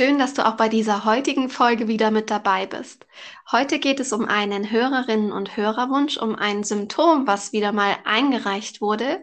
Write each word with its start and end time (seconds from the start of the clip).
Schön, 0.00 0.18
dass 0.18 0.32
du 0.32 0.46
auch 0.46 0.54
bei 0.54 0.70
dieser 0.70 1.04
heutigen 1.04 1.50
Folge 1.50 1.86
wieder 1.86 2.10
mit 2.10 2.30
dabei 2.30 2.64
bist. 2.64 3.06
Heute 3.52 3.78
geht 3.78 4.00
es 4.00 4.14
um 4.14 4.24
einen 4.24 4.70
Hörerinnen- 4.70 5.30
und 5.30 5.58
Hörerwunsch, 5.58 6.16
um 6.16 6.36
ein 6.36 6.64
Symptom, 6.64 7.26
was 7.26 7.52
wieder 7.52 7.72
mal 7.72 7.98
eingereicht 8.06 8.80
wurde. 8.80 9.22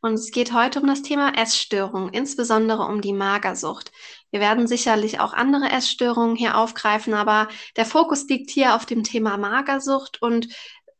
Und 0.00 0.14
es 0.14 0.32
geht 0.32 0.52
heute 0.52 0.80
um 0.80 0.88
das 0.88 1.02
Thema 1.02 1.38
Essstörung, 1.40 2.08
insbesondere 2.08 2.86
um 2.86 3.02
die 3.02 3.12
Magersucht. 3.12 3.92
Wir 4.32 4.40
werden 4.40 4.66
sicherlich 4.66 5.20
auch 5.20 5.32
andere 5.32 5.70
Essstörungen 5.70 6.34
hier 6.34 6.58
aufgreifen, 6.58 7.14
aber 7.14 7.46
der 7.76 7.86
Fokus 7.86 8.26
liegt 8.26 8.50
hier 8.50 8.74
auf 8.74 8.84
dem 8.84 9.04
Thema 9.04 9.36
Magersucht 9.36 10.20
und 10.20 10.48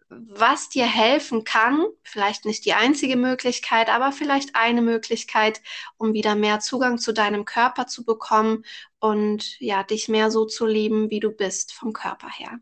was 0.09 0.69
dir 0.69 0.87
helfen 0.87 1.45
kann, 1.45 1.85
vielleicht 2.03 2.45
nicht 2.45 2.65
die 2.65 2.75
einzige 2.75 3.17
Möglichkeit, 3.17 3.89
aber 3.89 4.13
vielleicht 4.13 4.55
eine 4.55 4.83
Möglichkeit, 4.83 5.61
um 5.97 6.13
wieder 6.13 6.35
mehr 6.35 6.61
Zugang 6.61 6.99
zu 6.99 7.13
deinem 7.13 7.45
Körper 7.45 7.87
zu 7.87 8.05
bekommen 8.05 8.65
und 9.01 9.59
ja, 9.61 9.83
dich 9.83 10.09
mehr 10.09 10.31
so 10.31 10.45
zu 10.45 10.67
lieben, 10.67 11.11
wie 11.11 11.21
du 11.21 11.31
bist 11.31 11.73
vom 11.73 11.93
Körper 11.93 12.29
her. 12.29 12.61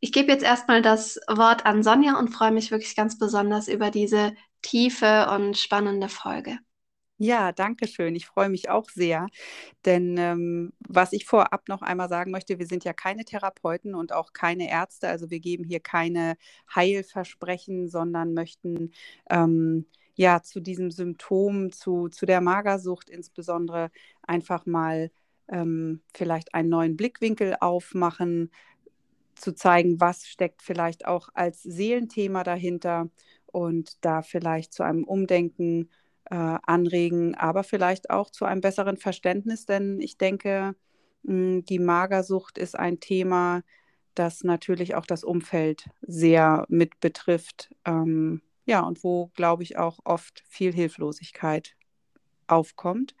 Ich 0.00 0.12
gebe 0.12 0.30
jetzt 0.30 0.44
erstmal 0.44 0.82
das 0.82 1.18
Wort 1.28 1.64
an 1.64 1.82
Sonja 1.82 2.18
und 2.18 2.28
freue 2.28 2.52
mich 2.52 2.70
wirklich 2.70 2.94
ganz 2.94 3.18
besonders 3.18 3.68
über 3.68 3.90
diese 3.90 4.34
tiefe 4.62 5.30
und 5.30 5.56
spannende 5.56 6.08
Folge. 6.08 6.58
Ja, 7.18 7.50
danke 7.52 7.88
schön. 7.88 8.14
Ich 8.14 8.26
freue 8.26 8.50
mich 8.50 8.68
auch 8.68 8.90
sehr. 8.90 9.28
Denn 9.86 10.16
ähm, 10.18 10.72
was 10.88 11.12
ich 11.12 11.26
vorab 11.26 11.68
noch 11.68 11.82
einmal 11.82 12.08
sagen 12.08 12.30
möchte, 12.30 12.58
wir 12.58 12.66
sind 12.66 12.84
ja 12.84 12.94
keine 12.94 13.24
Therapeuten 13.26 13.94
und 13.94 14.12
auch 14.14 14.32
keine 14.32 14.70
Ärzte. 14.70 15.08
Also 15.08 15.30
wir 15.30 15.40
geben 15.40 15.64
hier 15.64 15.80
keine 15.80 16.36
Heilversprechen, 16.74 17.88
sondern 17.88 18.34
möchten 18.34 18.92
ähm, 19.30 19.86
ja 20.14 20.42
zu 20.42 20.60
diesem 20.60 20.90
Symptom, 20.90 21.72
zu, 21.72 22.08
zu 22.08 22.26
der 22.26 22.40
Magersucht 22.42 23.10
insbesondere 23.10 23.90
einfach 24.22 24.66
mal 24.66 25.10
ähm, 25.50 26.02
vielleicht 26.14 26.54
einen 26.54 26.70
neuen 26.70 26.96
Blickwinkel 26.96 27.56
aufmachen, 27.60 28.50
zu 29.34 29.54
zeigen, 29.54 30.00
was 30.00 30.26
steckt 30.26 30.62
vielleicht 30.62 31.06
auch 31.06 31.28
als 31.34 31.62
Seelenthema 31.62 32.42
dahinter 32.42 33.10
und 33.46 34.04
da 34.04 34.22
vielleicht 34.22 34.72
zu 34.72 34.82
einem 34.82 35.04
Umdenken 35.04 35.90
anregen, 36.34 37.34
aber 37.34 37.64
vielleicht 37.64 38.10
auch 38.10 38.30
zu 38.30 38.44
einem 38.44 38.60
besseren 38.60 38.96
Verständnis, 38.96 39.66
denn 39.66 40.00
ich 40.00 40.18
denke, 40.18 40.74
hm, 41.24 41.64
die 41.64 41.78
Magersucht 41.78 42.58
ist 42.58 42.78
ein 42.78 43.00
Thema, 43.00 43.62
das 44.14 44.44
natürlich 44.44 44.94
auch 44.94 45.06
das 45.06 45.24
Umfeld 45.24 45.88
sehr 46.00 46.64
mit 46.68 47.00
betrifft. 47.00 47.70
Ähm, 47.84 48.42
ja, 48.64 48.80
und 48.80 49.04
wo, 49.04 49.28
glaube 49.34 49.62
ich, 49.62 49.78
auch 49.78 49.98
oft 50.04 50.42
viel 50.48 50.72
Hilflosigkeit 50.72 51.76
aufkommt. 52.48 53.14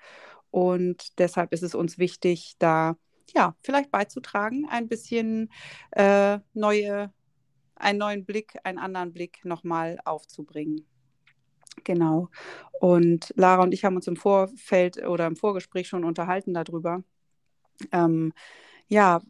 Und 0.50 1.18
deshalb 1.18 1.52
ist 1.52 1.62
es 1.62 1.74
uns 1.74 1.98
wichtig, 1.98 2.54
da 2.58 2.96
ja 3.34 3.54
vielleicht 3.62 3.90
beizutragen, 3.90 4.66
ein 4.68 4.88
bisschen 4.88 5.50
äh, 5.92 6.38
neue, 6.54 7.12
einen 7.74 7.98
neuen 7.98 8.24
Blick, 8.24 8.56
einen 8.64 8.78
anderen 8.78 9.12
Blick 9.12 9.44
nochmal 9.44 9.98
aufzubringen. 10.04 10.86
Genau. 11.84 12.28
Und 12.80 13.32
Lara 13.36 13.62
und 13.62 13.72
ich 13.72 13.84
haben 13.84 13.96
uns 13.96 14.06
im 14.06 14.16
Vorfeld 14.16 14.98
oder 15.06 15.26
im 15.26 15.36
Vorgespräch 15.36 15.88
schon 15.88 16.04
unterhalten 16.04 16.54
darüber. 16.54 17.02
Ähm, 17.92 18.32
ja, 18.88 19.22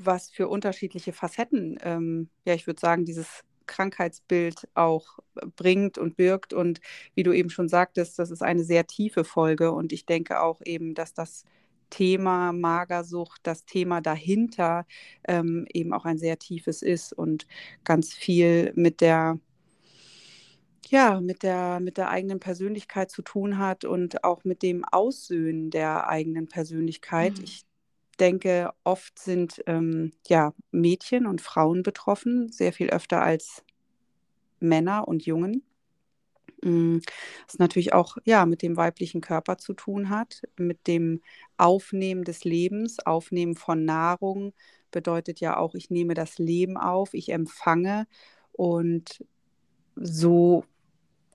was 0.00 0.30
für 0.30 0.48
unterschiedliche 0.48 1.12
Facetten, 1.12 1.78
ähm, 1.82 2.30
ja, 2.44 2.54
ich 2.54 2.66
würde 2.66 2.80
sagen, 2.80 3.04
dieses 3.04 3.44
Krankheitsbild 3.66 4.68
auch 4.74 5.18
bringt 5.56 5.98
und 5.98 6.16
birgt. 6.16 6.54
Und 6.54 6.80
wie 7.14 7.24
du 7.24 7.32
eben 7.32 7.50
schon 7.50 7.68
sagtest, 7.68 8.18
das 8.18 8.30
ist 8.30 8.42
eine 8.42 8.64
sehr 8.64 8.86
tiefe 8.86 9.24
Folge. 9.24 9.72
Und 9.72 9.92
ich 9.92 10.06
denke 10.06 10.40
auch 10.42 10.60
eben, 10.64 10.94
dass 10.94 11.14
das 11.14 11.44
Thema 11.90 12.52
Magersucht, 12.52 13.40
das 13.44 13.64
Thema 13.66 14.00
dahinter 14.00 14.86
ähm, 15.28 15.66
eben 15.72 15.92
auch 15.94 16.04
ein 16.04 16.18
sehr 16.18 16.38
tiefes 16.38 16.82
ist 16.82 17.12
und 17.12 17.46
ganz 17.84 18.12
viel 18.14 18.72
mit 18.76 19.00
der 19.00 19.38
ja, 20.86 21.20
mit 21.20 21.42
der, 21.42 21.80
mit 21.80 21.96
der 21.96 22.10
eigenen 22.10 22.40
Persönlichkeit 22.40 23.10
zu 23.10 23.22
tun 23.22 23.58
hat 23.58 23.84
und 23.84 24.24
auch 24.24 24.44
mit 24.44 24.62
dem 24.62 24.84
Aussöhnen 24.84 25.70
der 25.70 26.08
eigenen 26.08 26.48
Persönlichkeit. 26.48 27.38
Mhm. 27.38 27.44
Ich 27.44 27.64
denke, 28.20 28.70
oft 28.84 29.18
sind 29.18 29.62
ähm, 29.66 30.12
ja, 30.26 30.52
Mädchen 30.70 31.26
und 31.26 31.40
Frauen 31.40 31.82
betroffen, 31.82 32.50
sehr 32.50 32.72
viel 32.72 32.90
öfter 32.90 33.22
als 33.22 33.64
Männer 34.60 35.06
und 35.06 35.24
Jungen. 35.26 35.62
Mm, 36.62 36.98
was 37.46 37.58
natürlich 37.58 37.92
auch 37.92 38.16
ja, 38.24 38.44
mit 38.46 38.62
dem 38.62 38.76
weiblichen 38.76 39.20
Körper 39.20 39.58
zu 39.58 39.74
tun 39.74 40.08
hat, 40.08 40.42
mit 40.56 40.86
dem 40.86 41.22
Aufnehmen 41.56 42.24
des 42.24 42.44
Lebens, 42.44 42.98
Aufnehmen 43.04 43.54
von 43.54 43.84
Nahrung 43.84 44.52
bedeutet 44.90 45.40
ja 45.40 45.56
auch, 45.56 45.74
ich 45.74 45.90
nehme 45.90 46.14
das 46.14 46.38
Leben 46.38 46.76
auf, 46.76 47.14
ich 47.14 47.30
empfange 47.30 48.06
und 48.52 49.24
so 50.00 50.64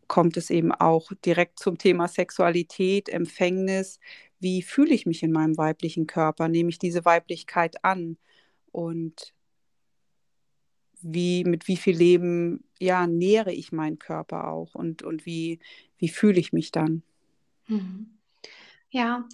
kommt 0.08 0.38
es 0.38 0.50
eben 0.50 0.72
auch 0.72 1.12
direkt 1.26 1.60
zum 1.60 1.78
Thema 1.78 2.08
Sexualität, 2.08 3.10
Empfängnis. 3.10 4.00
Wie 4.40 4.62
fühle 4.62 4.94
ich 4.94 5.06
mich 5.06 5.24
in 5.24 5.32
meinem 5.32 5.58
weiblichen 5.58 6.08
Körper? 6.08 6.48
Nehme 6.48 6.70
ich 6.70 6.80
diese 6.80 7.06
Weiblichkeit 7.06 7.84
an? 7.84 8.18
Und 8.72 9.34
wie, 11.02 11.44
mit 11.44 11.68
wie 11.68 11.78
viel 11.78 11.96
Leben 11.96 12.64
ja, 12.80 13.08
nähere 13.08 13.52
ich 13.52 13.72
meinen 13.72 14.00
Körper 14.00 14.48
auch 14.48 14.74
und, 14.76 15.04
und 15.04 15.26
wie, 15.26 15.60
wie 15.98 16.10
fühle 16.10 16.40
ich 16.40 16.54
mich 16.54 16.72
dann? 16.72 17.04
Mhm. 17.68 18.18
Ja, 18.90 19.28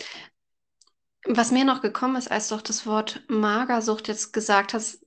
was 1.25 1.51
mir 1.51 1.66
noch 1.66 1.81
gekommen 1.81 2.16
ist, 2.16 2.31
als 2.31 2.47
du 2.47 2.56
auch 2.56 2.62
das 2.62 2.85
Wort 2.85 3.23
Magersucht 3.28 4.07
jetzt 4.07 4.31
gesagt 4.31 4.73
hast, 4.73 5.06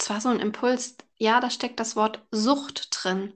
das 0.00 0.08
war 0.08 0.20
so 0.22 0.30
ein 0.30 0.40
Impuls, 0.40 0.96
ja, 1.16 1.40
da 1.40 1.50
steckt 1.50 1.78
das 1.78 1.94
Wort 1.94 2.24
Sucht 2.30 2.88
drin. 2.90 3.34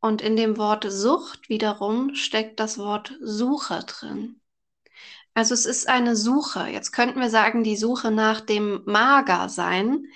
Und 0.00 0.22
in 0.22 0.36
dem 0.36 0.56
Wort 0.56 0.86
Sucht 0.88 1.50
wiederum 1.50 2.14
steckt 2.14 2.60
das 2.60 2.78
Wort 2.78 3.14
Suche 3.20 3.80
drin. 3.80 4.40
Also 5.34 5.52
es 5.52 5.66
ist 5.66 5.86
eine 5.86 6.16
Suche. 6.16 6.66
Jetzt 6.68 6.92
könnten 6.92 7.20
wir 7.20 7.28
sagen, 7.28 7.62
die 7.62 7.76
Suche 7.76 8.10
nach 8.10 8.40
dem 8.40 8.82
Magersein. 8.86 10.06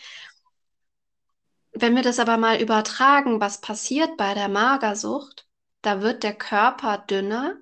Wenn 1.72 1.94
wir 1.94 2.02
das 2.02 2.18
aber 2.18 2.38
mal 2.38 2.60
übertragen, 2.62 3.40
was 3.40 3.60
passiert 3.60 4.16
bei 4.16 4.32
der 4.32 4.48
Magersucht, 4.48 5.46
da 5.82 6.00
wird 6.00 6.22
der 6.22 6.34
Körper 6.34 6.98
dünner, 6.98 7.56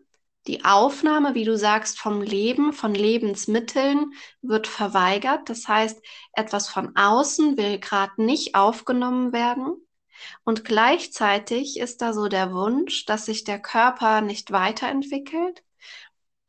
die 0.46 0.64
Aufnahme, 0.64 1.34
wie 1.34 1.44
du 1.44 1.56
sagst, 1.56 1.98
vom 1.98 2.22
Leben, 2.22 2.72
von 2.72 2.94
Lebensmitteln 2.94 4.12
wird 4.40 4.66
verweigert. 4.66 5.48
Das 5.48 5.68
heißt, 5.68 6.02
etwas 6.32 6.68
von 6.68 6.96
außen 6.96 7.56
will 7.56 7.78
gerade 7.78 8.22
nicht 8.22 8.54
aufgenommen 8.54 9.32
werden. 9.32 9.74
Und 10.44 10.64
gleichzeitig 10.64 11.78
ist 11.78 12.02
da 12.02 12.12
so 12.12 12.28
der 12.28 12.52
Wunsch, 12.52 13.04
dass 13.06 13.26
sich 13.26 13.44
der 13.44 13.58
Körper 13.58 14.20
nicht 14.20 14.50
weiterentwickelt, 14.50 15.62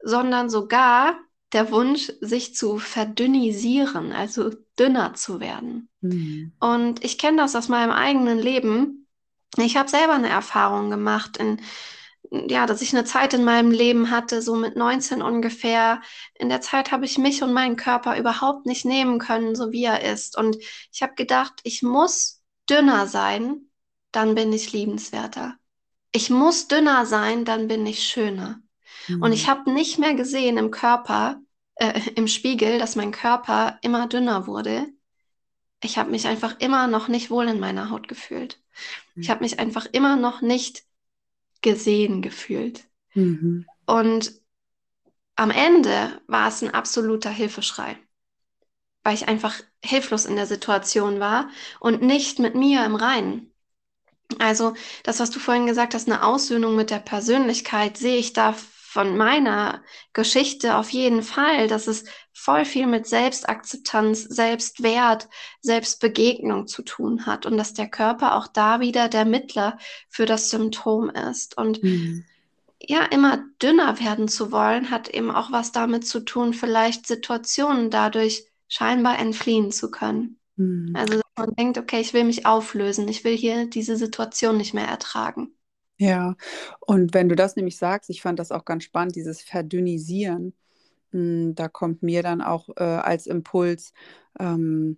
sondern 0.01 0.49
sogar 0.49 1.17
der 1.53 1.71
Wunsch, 1.71 2.11
sich 2.21 2.55
zu 2.55 2.77
verdünnisieren, 2.77 4.13
also 4.13 4.51
dünner 4.79 5.13
zu 5.15 5.41
werden. 5.41 5.89
Mhm. 5.99 6.53
Und 6.59 7.03
ich 7.03 7.17
kenne 7.17 7.37
das 7.37 7.55
aus 7.55 7.67
meinem 7.67 7.91
eigenen 7.91 8.39
Leben. 8.39 9.07
Ich 9.57 9.75
habe 9.75 9.89
selber 9.89 10.13
eine 10.13 10.29
Erfahrung 10.29 10.89
gemacht, 10.89 11.35
in, 11.37 11.59
ja, 12.29 12.65
dass 12.65 12.81
ich 12.81 12.93
eine 12.93 13.03
Zeit 13.03 13.33
in 13.33 13.43
meinem 13.43 13.71
Leben 13.71 14.09
hatte, 14.09 14.41
so 14.41 14.55
mit 14.55 14.75
19 14.75 15.21
ungefähr. 15.21 16.01
In 16.35 16.49
der 16.49 16.61
Zeit 16.61 16.91
habe 16.91 17.05
ich 17.05 17.17
mich 17.17 17.43
und 17.43 17.53
meinen 17.53 17.75
Körper 17.75 18.17
überhaupt 18.17 18.65
nicht 18.65 18.85
nehmen 18.85 19.19
können, 19.19 19.55
so 19.55 19.71
wie 19.71 19.83
er 19.83 20.01
ist. 20.03 20.37
Und 20.37 20.57
ich 20.91 21.01
habe 21.01 21.13
gedacht, 21.15 21.59
ich 21.63 21.81
muss 21.83 22.41
dünner 22.69 23.07
sein, 23.07 23.69
dann 24.11 24.35
bin 24.35 24.53
ich 24.53 24.71
liebenswerter. 24.71 25.57
Ich 26.11 26.29
muss 26.29 26.67
dünner 26.67 27.05
sein, 27.05 27.45
dann 27.45 27.67
bin 27.67 27.85
ich 27.85 28.03
schöner. 28.03 28.61
Mhm. 29.07 29.21
Und 29.21 29.33
ich 29.33 29.49
habe 29.49 29.71
nicht 29.71 29.97
mehr 29.99 30.13
gesehen 30.13 30.57
im 30.57 30.71
Körper, 30.71 31.41
äh, 31.75 31.99
im 32.15 32.27
Spiegel, 32.27 32.79
dass 32.79 32.95
mein 32.95 33.11
Körper 33.11 33.77
immer 33.81 34.07
dünner 34.07 34.47
wurde. 34.47 34.87
Ich 35.83 35.97
habe 35.97 36.11
mich 36.11 36.27
einfach 36.27 36.59
immer 36.59 36.87
noch 36.87 37.07
nicht 37.07 37.29
wohl 37.31 37.47
in 37.47 37.59
meiner 37.59 37.89
Haut 37.89 38.07
gefühlt. 38.07 38.61
Mhm. 39.15 39.23
Ich 39.23 39.29
habe 39.29 39.43
mich 39.43 39.59
einfach 39.59 39.87
immer 39.91 40.15
noch 40.15 40.41
nicht 40.41 40.83
gesehen 41.61 42.21
gefühlt. 42.21 42.85
Mhm. 43.13 43.65
Und 43.85 44.33
am 45.35 45.51
Ende 45.51 46.21
war 46.27 46.47
es 46.47 46.61
ein 46.61 46.73
absoluter 46.73 47.29
Hilfeschrei 47.29 47.97
weil 49.03 49.15
ich 49.15 49.27
einfach 49.27 49.55
hilflos 49.83 50.25
in 50.25 50.35
der 50.35 50.45
Situation 50.45 51.19
war 51.19 51.49
und 51.79 52.01
nicht 52.01 52.39
mit 52.39 52.55
mir 52.55 52.85
im 52.85 52.95
Reinen. 52.95 53.51
Also 54.39 54.75
das, 55.03 55.19
was 55.19 55.31
du 55.31 55.39
vorhin 55.39 55.65
gesagt 55.65 55.93
hast, 55.93 56.07
eine 56.07 56.23
Aussöhnung 56.23 56.75
mit 56.75 56.89
der 56.89 56.99
Persönlichkeit, 56.99 57.97
sehe 57.97 58.17
ich 58.17 58.33
da 58.33 58.55
von 58.91 59.15
meiner 59.15 59.81
Geschichte 60.11 60.75
auf 60.75 60.89
jeden 60.89 61.23
Fall, 61.23 61.69
dass 61.69 61.87
es 61.87 62.03
voll 62.33 62.65
viel 62.65 62.87
mit 62.87 63.07
Selbstakzeptanz, 63.07 64.23
Selbstwert, 64.23 65.29
Selbstbegegnung 65.61 66.67
zu 66.67 66.81
tun 66.81 67.25
hat 67.25 67.45
und 67.45 67.55
dass 67.55 67.73
der 67.73 67.87
Körper 67.87 68.35
auch 68.35 68.47
da 68.47 68.81
wieder 68.81 69.07
der 69.07 69.23
Mittler 69.23 69.77
für 70.09 70.25
das 70.25 70.49
Symptom 70.49 71.09
ist. 71.09 71.57
Und 71.57 71.81
mhm. 71.81 72.25
ja, 72.81 73.05
immer 73.05 73.45
dünner 73.61 74.01
werden 74.01 74.27
zu 74.27 74.51
wollen, 74.51 74.91
hat 74.91 75.07
eben 75.07 75.31
auch 75.31 75.53
was 75.53 75.71
damit 75.71 76.05
zu 76.05 76.19
tun, 76.19 76.53
vielleicht 76.53 77.07
Situationen 77.07 77.91
dadurch 77.91 78.43
scheinbar 78.67 79.19
entfliehen 79.19 79.71
zu 79.71 79.89
können. 79.89 80.37
Mhm. 80.57 80.93
Also 80.97 81.13
dass 81.13 81.31
man 81.37 81.55
denkt, 81.55 81.77
okay, 81.77 82.01
ich 82.01 82.13
will 82.13 82.25
mich 82.25 82.45
auflösen, 82.45 83.07
ich 83.07 83.23
will 83.23 83.37
hier 83.37 83.67
diese 83.67 83.95
Situation 83.95 84.57
nicht 84.57 84.73
mehr 84.73 84.89
ertragen. 84.89 85.53
Ja, 86.01 86.35
und 86.79 87.13
wenn 87.13 87.29
du 87.29 87.35
das 87.35 87.55
nämlich 87.55 87.77
sagst, 87.77 88.09
ich 88.09 88.23
fand 88.23 88.39
das 88.39 88.51
auch 88.51 88.65
ganz 88.65 88.83
spannend, 88.85 89.15
dieses 89.15 89.43
Verdünnisieren, 89.43 90.55
hm, 91.11 91.53
da 91.53 91.67
kommt 91.67 92.01
mir 92.01 92.23
dann 92.23 92.41
auch 92.41 92.69
äh, 92.75 92.81
als 92.83 93.27
Impuls 93.27 93.93
ähm, 94.39 94.97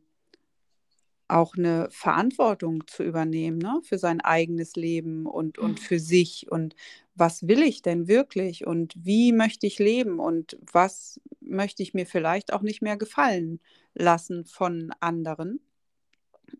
auch 1.27 1.57
eine 1.57 1.89
Verantwortung 1.91 2.87
zu 2.87 3.03
übernehmen, 3.03 3.57
ne, 3.57 3.81
für 3.83 3.97
sein 3.97 4.21
eigenes 4.21 4.77
Leben 4.77 5.25
und, 5.25 5.57
und 5.57 5.73
mhm. 5.73 5.83
für 5.83 5.99
sich. 5.99 6.49
Und 6.49 6.73
was 7.15 7.49
will 7.49 7.63
ich 7.63 7.81
denn 7.81 8.07
wirklich? 8.07 8.65
Und 8.65 8.93
wie 8.95 9.33
möchte 9.33 9.67
ich 9.67 9.79
leben? 9.79 10.19
Und 10.19 10.57
was 10.71 11.19
möchte 11.41 11.83
ich 11.83 11.93
mir 11.93 12.05
vielleicht 12.05 12.53
auch 12.53 12.61
nicht 12.61 12.81
mehr 12.81 12.95
gefallen 12.95 13.59
lassen 13.93 14.45
von 14.45 14.93
anderen 15.01 15.59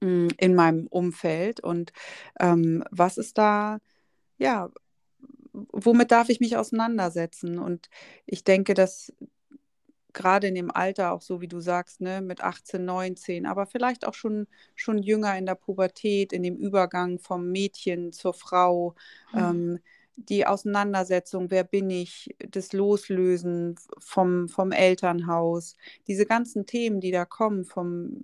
hm, 0.01 0.27
in 0.37 0.53
meinem 0.53 0.87
Umfeld? 0.87 1.61
Und 1.61 1.93
ähm, 2.41 2.83
was 2.91 3.17
ist 3.17 3.37
da 3.37 3.79
ja, 4.43 4.69
womit 5.53 6.11
darf 6.11 6.29
ich 6.29 6.39
mich 6.39 6.57
auseinandersetzen? 6.57 7.59
Und 7.59 7.89
ich 8.25 8.43
denke, 8.43 8.73
dass 8.73 9.13
gerade 10.13 10.47
in 10.47 10.55
dem 10.55 10.71
Alter, 10.71 11.11
auch 11.11 11.21
so 11.21 11.41
wie 11.41 11.47
du 11.47 11.59
sagst, 11.59 12.01
ne, 12.01 12.21
mit 12.21 12.41
18, 12.41 12.83
19, 12.85 13.45
aber 13.45 13.65
vielleicht 13.65 14.05
auch 14.05 14.13
schon, 14.13 14.47
schon 14.75 14.99
jünger 14.99 15.37
in 15.37 15.45
der 15.45 15.55
Pubertät, 15.55 16.33
in 16.33 16.43
dem 16.43 16.55
Übergang 16.55 17.19
vom 17.19 17.51
Mädchen 17.51 18.11
zur 18.11 18.33
Frau, 18.33 18.95
mhm. 19.33 19.39
ähm, 19.39 19.79
die 20.15 20.45
Auseinandersetzung, 20.45 21.49
wer 21.49 21.63
bin 21.63 21.89
ich, 21.89 22.35
das 22.47 22.71
Loslösen 22.71 23.75
vom, 23.97 24.47
vom 24.47 24.71
Elternhaus, 24.71 25.75
diese 26.07 26.27
ganzen 26.27 26.67
Themen, 26.67 26.99
die 26.99 27.11
da 27.11 27.25
kommen, 27.25 27.65
vom 27.65 28.23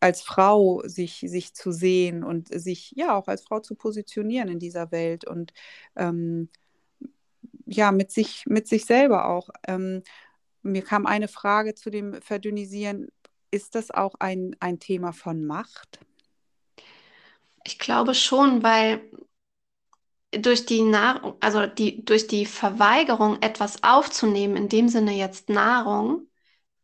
als 0.00 0.22
Frau 0.22 0.82
sich, 0.84 1.24
sich 1.26 1.54
zu 1.54 1.72
sehen 1.72 2.22
und 2.24 2.48
sich 2.48 2.92
ja 2.96 3.16
auch 3.16 3.28
als 3.28 3.42
Frau 3.42 3.60
zu 3.60 3.74
positionieren 3.74 4.48
in 4.48 4.58
dieser 4.58 4.90
Welt 4.92 5.26
und 5.26 5.52
ähm, 5.96 6.48
ja, 7.66 7.92
mit 7.92 8.10
sich, 8.10 8.44
mit 8.46 8.68
sich 8.68 8.84
selber 8.84 9.26
auch. 9.26 9.48
Ähm, 9.66 10.02
mir 10.62 10.82
kam 10.82 11.06
eine 11.06 11.28
Frage 11.28 11.74
zu 11.74 11.90
dem 11.90 12.20
Verdünnisieren. 12.20 13.08
Ist 13.50 13.74
das 13.74 13.90
auch 13.90 14.14
ein, 14.18 14.56
ein 14.60 14.78
Thema 14.78 15.12
von 15.12 15.44
Macht? 15.44 16.00
Ich 17.64 17.78
glaube 17.78 18.14
schon, 18.14 18.62
weil 18.62 19.00
durch 20.32 20.66
die 20.66 20.82
Nahrung, 20.82 21.34
also 21.40 21.66
die, 21.66 22.04
durch 22.04 22.26
die 22.26 22.46
Verweigerung, 22.46 23.38
etwas 23.40 23.82
aufzunehmen, 23.82 24.56
in 24.56 24.68
dem 24.68 24.88
Sinne 24.88 25.12
jetzt 25.12 25.48
Nahrung, 25.48 26.26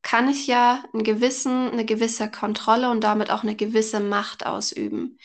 kann 0.06 0.28
ich 0.28 0.46
ja 0.46 0.84
einen 0.92 1.02
gewissen, 1.02 1.68
eine 1.72 1.84
gewisse 1.84 2.30
Kontrolle 2.30 2.90
und 2.90 3.02
damit 3.02 3.32
auch 3.32 3.42
eine 3.42 3.56
gewisse 3.56 3.98
Macht 3.98 4.46
ausüben. 4.46 5.18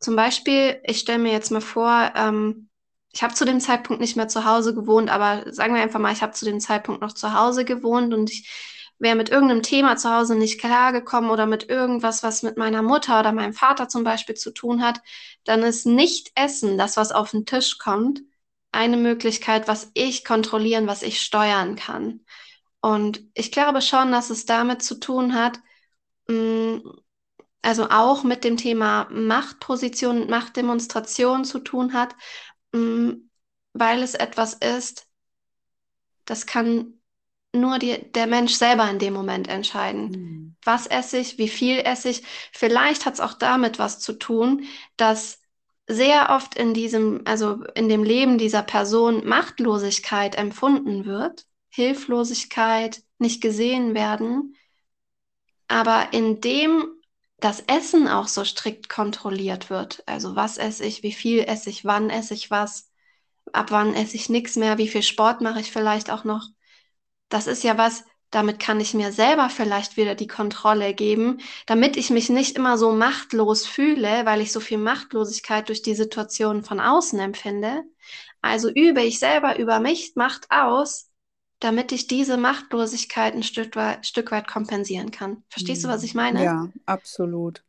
Zum 0.00 0.16
Beispiel, 0.16 0.80
ich 0.84 0.98
stelle 0.98 1.18
mir 1.18 1.32
jetzt 1.32 1.50
mal 1.50 1.62
vor, 1.62 2.12
ähm, 2.14 2.68
ich 3.10 3.22
habe 3.22 3.32
zu 3.32 3.46
dem 3.46 3.58
Zeitpunkt 3.58 4.02
nicht 4.02 4.16
mehr 4.16 4.28
zu 4.28 4.44
Hause 4.44 4.74
gewohnt, 4.74 5.08
aber 5.08 5.50
sagen 5.54 5.74
wir 5.74 5.80
einfach 5.80 5.98
mal, 5.98 6.12
ich 6.12 6.20
habe 6.20 6.34
zu 6.34 6.44
dem 6.44 6.60
Zeitpunkt 6.60 7.00
noch 7.00 7.14
zu 7.14 7.32
Hause 7.32 7.64
gewohnt 7.64 8.12
und 8.12 8.30
ich 8.30 8.46
wäre 8.98 9.16
mit 9.16 9.30
irgendeinem 9.30 9.62
Thema 9.62 9.96
zu 9.96 10.10
Hause 10.14 10.34
nicht 10.36 10.60
klargekommen 10.60 11.30
oder 11.30 11.46
mit 11.46 11.70
irgendwas, 11.70 12.22
was 12.22 12.42
mit 12.42 12.58
meiner 12.58 12.82
Mutter 12.82 13.20
oder 13.20 13.32
meinem 13.32 13.54
Vater 13.54 13.88
zum 13.88 14.04
Beispiel 14.04 14.34
zu 14.34 14.50
tun 14.50 14.82
hat, 14.82 15.00
dann 15.44 15.62
ist 15.62 15.86
nicht 15.86 16.32
Essen, 16.34 16.76
das 16.76 16.98
was 16.98 17.12
auf 17.12 17.30
den 17.30 17.46
Tisch 17.46 17.78
kommt, 17.78 18.20
eine 18.72 18.98
Möglichkeit, 18.98 19.68
was 19.68 19.90
ich 19.94 20.22
kontrollieren, 20.26 20.86
was 20.86 21.02
ich 21.02 21.22
steuern 21.22 21.76
kann. 21.76 22.20
Und 22.80 23.22
ich 23.34 23.50
glaube 23.52 23.82
schon, 23.82 24.12
dass 24.12 24.30
es 24.30 24.46
damit 24.46 24.82
zu 24.82 25.00
tun 25.00 25.34
hat, 25.34 25.60
mm, 26.28 26.78
also 27.62 27.88
auch 27.90 28.22
mit 28.24 28.44
dem 28.44 28.56
Thema 28.56 29.08
Machtposition, 29.10 30.28
Machtdemonstration 30.28 31.44
zu 31.44 31.58
tun 31.58 31.92
hat, 31.92 32.14
mm, 32.72 33.12
weil 33.72 34.02
es 34.02 34.14
etwas 34.14 34.54
ist, 34.54 35.08
das 36.24 36.46
kann 36.46 36.94
nur 37.52 37.78
die, 37.78 38.12
der 38.12 38.26
Mensch 38.26 38.54
selber 38.54 38.88
in 38.90 38.98
dem 38.98 39.14
Moment 39.14 39.48
entscheiden. 39.48 40.10
Mhm. 40.10 40.56
Was 40.62 40.86
esse 40.86 41.18
ich, 41.18 41.38
wie 41.38 41.48
viel 41.48 41.78
esse 41.78 42.10
ich. 42.10 42.22
Vielleicht 42.52 43.06
hat 43.06 43.14
es 43.14 43.20
auch 43.20 43.34
damit 43.34 43.78
was 43.78 44.00
zu 44.00 44.12
tun, 44.12 44.64
dass 44.96 45.40
sehr 45.86 46.28
oft 46.30 46.54
in 46.54 46.74
diesem, 46.74 47.22
also 47.24 47.64
in 47.74 47.88
dem 47.88 48.04
Leben 48.04 48.36
dieser 48.36 48.62
Person 48.62 49.26
Machtlosigkeit 49.26 50.36
empfunden 50.36 51.06
wird 51.06 51.46
Hilflosigkeit, 51.78 53.02
nicht 53.18 53.40
gesehen 53.40 53.94
werden. 53.94 54.56
Aber 55.68 56.12
indem 56.12 56.84
das 57.38 57.60
Essen 57.60 58.08
auch 58.08 58.26
so 58.26 58.44
strikt 58.44 58.88
kontrolliert 58.88 59.70
wird, 59.70 60.02
also 60.06 60.34
was 60.34 60.58
esse 60.58 60.84
ich, 60.84 61.04
wie 61.04 61.12
viel 61.12 61.40
esse 61.44 61.70
ich, 61.70 61.84
wann 61.84 62.10
esse 62.10 62.34
ich 62.34 62.50
was, 62.50 62.90
ab 63.52 63.70
wann 63.70 63.94
esse 63.94 64.16
ich 64.16 64.28
nichts 64.28 64.56
mehr, 64.56 64.76
wie 64.78 64.88
viel 64.88 65.02
Sport 65.02 65.40
mache 65.40 65.60
ich 65.60 65.70
vielleicht 65.70 66.10
auch 66.10 66.24
noch, 66.24 66.48
das 67.28 67.46
ist 67.46 67.62
ja 67.62 67.78
was, 67.78 68.04
damit 68.30 68.58
kann 68.60 68.80
ich 68.80 68.92
mir 68.94 69.12
selber 69.12 69.50
vielleicht 69.50 69.96
wieder 69.96 70.14
die 70.14 70.26
Kontrolle 70.26 70.94
geben, 70.94 71.40
damit 71.66 71.96
ich 71.96 72.10
mich 72.10 72.28
nicht 72.28 72.56
immer 72.56 72.76
so 72.76 72.92
machtlos 72.92 73.66
fühle, 73.66 74.26
weil 74.26 74.40
ich 74.40 74.52
so 74.52 74.60
viel 74.60 74.78
Machtlosigkeit 74.78 75.68
durch 75.68 75.82
die 75.82 75.94
Situation 75.94 76.64
von 76.64 76.80
außen 76.80 77.18
empfinde. 77.20 77.84
Also 78.42 78.68
übe 78.68 79.02
ich 79.02 79.18
selber 79.18 79.58
über 79.58 79.80
mich 79.80 80.12
Macht 80.16 80.50
aus, 80.50 81.07
damit 81.60 81.92
ich 81.92 82.06
diese 82.06 82.36
Machtlosigkeit 82.36 83.34
ein 83.34 83.42
Stück 83.42 83.74
weit, 83.76 84.06
Stück 84.06 84.30
weit 84.30 84.46
kompensieren 84.46 85.10
kann. 85.10 85.42
Verstehst 85.48 85.84
du, 85.84 85.88
was 85.88 86.02
ich 86.02 86.14
meine? 86.14 86.44
Ja, 86.44 86.68
absolut. 86.86 87.62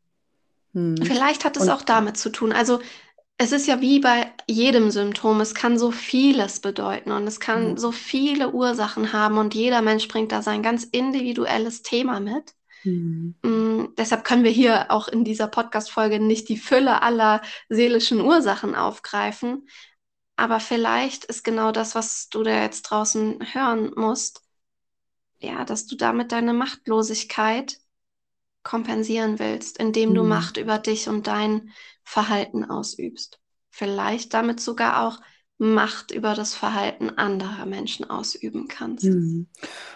Hm. 0.73 0.97
Vielleicht 0.97 1.45
hat 1.45 1.57
es 1.57 1.63
Und, 1.63 1.69
auch 1.69 1.81
damit 1.81 2.17
zu 2.17 2.29
tun. 2.29 2.51
Also 2.51 2.79
es 3.37 3.51
ist 3.51 3.67
ja 3.67 3.79
wie 3.79 3.99
bei 3.99 4.31
jedem 4.47 4.91
Symptom, 4.91 5.39
es 5.39 5.55
kann 5.55 5.79
so 5.79 5.91
vieles 5.91 6.59
bedeuten 6.59 7.11
und 7.11 7.25
es 7.25 7.39
kann 7.39 7.69
ja. 7.69 7.77
so 7.77 7.91
viele 7.91 8.51
Ursachen 8.51 9.13
haben 9.13 9.37
und 9.37 9.55
jeder 9.55 9.81
Mensch 9.81 10.07
bringt 10.09 10.33
da 10.33 10.41
sein 10.41 10.61
ganz 10.61 10.83
individuelles 10.83 11.81
Thema 11.81 12.19
mit. 12.19 12.53
Mhm. 12.83 13.35
Mm, 13.41 13.95
deshalb 13.97 14.25
können 14.25 14.43
wir 14.43 14.51
hier 14.51 14.91
auch 14.91 15.07
in 15.07 15.23
dieser 15.23 15.47
Podcast-Folge 15.47 16.19
nicht 16.19 16.49
die 16.49 16.57
Fülle 16.57 17.01
aller 17.01 17.41
seelischen 17.69 18.19
Ursachen 18.19 18.75
aufgreifen. 18.75 19.67
Aber 20.39 20.61
vielleicht 20.61 21.25
ist 21.25 21.43
genau 21.43 21.73
das, 21.73 21.95
was 21.95 22.29
du 22.29 22.43
da 22.43 22.61
jetzt 22.61 22.83
draußen 22.83 23.39
hören 23.53 23.91
musst, 23.97 24.41
ja, 25.39 25.65
dass 25.65 25.85
du 25.85 25.97
damit 25.97 26.31
deine 26.31 26.53
Machtlosigkeit 26.53 27.77
kompensieren 28.63 29.37
willst, 29.37 29.77
indem 29.77 30.13
du 30.13 30.23
mhm. 30.23 30.29
Macht 30.29 30.55
über 30.55 30.79
dich 30.79 31.09
und 31.09 31.27
dein 31.27 31.71
Verhalten 32.05 32.63
ausübst. 32.63 33.41
Vielleicht 33.69 34.33
damit 34.33 34.61
sogar 34.61 35.05
auch 35.05 35.19
Macht 35.57 36.11
über 36.11 36.35
das 36.35 36.53
Verhalten 36.55 37.09
anderer 37.09 37.65
Menschen 37.65 38.09
ausüben 38.09 38.69
kannst. 38.69 39.03
Mhm. 39.03 39.47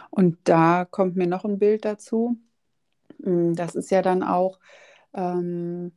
Und 0.09 0.37
da 0.43 0.83
kommt 0.83 1.15
mir 1.15 1.27
noch 1.27 1.45
ein 1.45 1.57
Bild 1.57 1.85
dazu. 1.85 2.37
Mm, 3.19 3.53
das 3.53 3.75
ist 3.75 3.91
ja 3.91 4.01
dann 4.01 4.23
auch 4.23 4.59
ähm, 5.13 5.93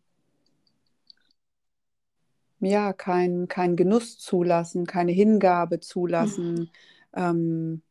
ja, 2.60 2.92
kein, 2.92 3.48
kein 3.48 3.76
Genuss 3.76 4.18
zulassen, 4.18 4.86
keine 4.86 5.12
Hingabe 5.12 5.80
zulassen. 5.80 6.54
Mhm. 6.54 6.68
Ähm, 7.14 7.82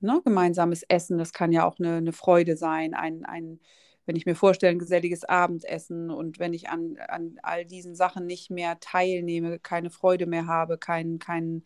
ne, 0.00 0.20
gemeinsames 0.24 0.82
Essen, 0.84 1.18
das 1.18 1.32
kann 1.32 1.52
ja 1.52 1.64
auch 1.66 1.78
eine, 1.78 1.96
eine 1.96 2.12
Freude 2.12 2.56
sein, 2.56 2.94
ein, 2.94 3.24
ein, 3.24 3.60
wenn 4.06 4.16
ich 4.16 4.26
mir 4.26 4.34
vorstelle, 4.34 4.72
ein 4.72 4.78
geselliges 4.78 5.24
Abendessen 5.24 6.10
und 6.10 6.38
wenn 6.38 6.54
ich 6.54 6.68
an, 6.68 6.96
an 7.08 7.38
all 7.42 7.64
diesen 7.64 7.94
Sachen 7.94 8.26
nicht 8.26 8.50
mehr 8.50 8.80
teilnehme, 8.80 9.58
keine 9.58 9.90
Freude 9.90 10.26
mehr 10.26 10.46
habe, 10.46 10.78
kein, 10.78 11.18
kein, 11.18 11.64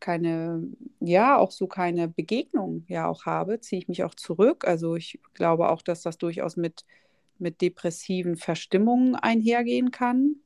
keine, 0.00 0.62
ja, 1.00 1.36
auch 1.38 1.50
so 1.50 1.66
keine 1.66 2.08
Begegnung 2.08 2.84
ja 2.88 3.06
auch 3.08 3.26
habe, 3.26 3.60
ziehe 3.60 3.80
ich 3.80 3.88
mich 3.88 4.04
auch 4.04 4.14
zurück. 4.14 4.66
Also 4.66 4.96
ich 4.96 5.20
glaube 5.34 5.70
auch, 5.70 5.82
dass 5.82 6.02
das 6.02 6.18
durchaus 6.18 6.56
mit, 6.56 6.84
mit 7.38 7.60
depressiven 7.60 8.36
Verstimmungen 8.36 9.14
einhergehen 9.16 9.90
kann. 9.90 10.36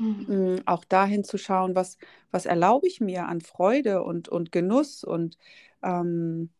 Mhm. 0.00 0.54
Mm, 0.56 0.62
auch 0.66 0.84
dahin 0.84 1.24
zu 1.24 1.36
schauen, 1.38 1.74
was, 1.74 1.98
was 2.30 2.46
erlaube 2.46 2.86
ich 2.88 3.00
mir 3.00 3.26
an 3.28 3.40
Freude 3.42 4.02
und, 4.02 4.28
und 4.28 4.50
Genuss 4.52 5.04
und 5.04 5.36
ähm, 5.82 6.50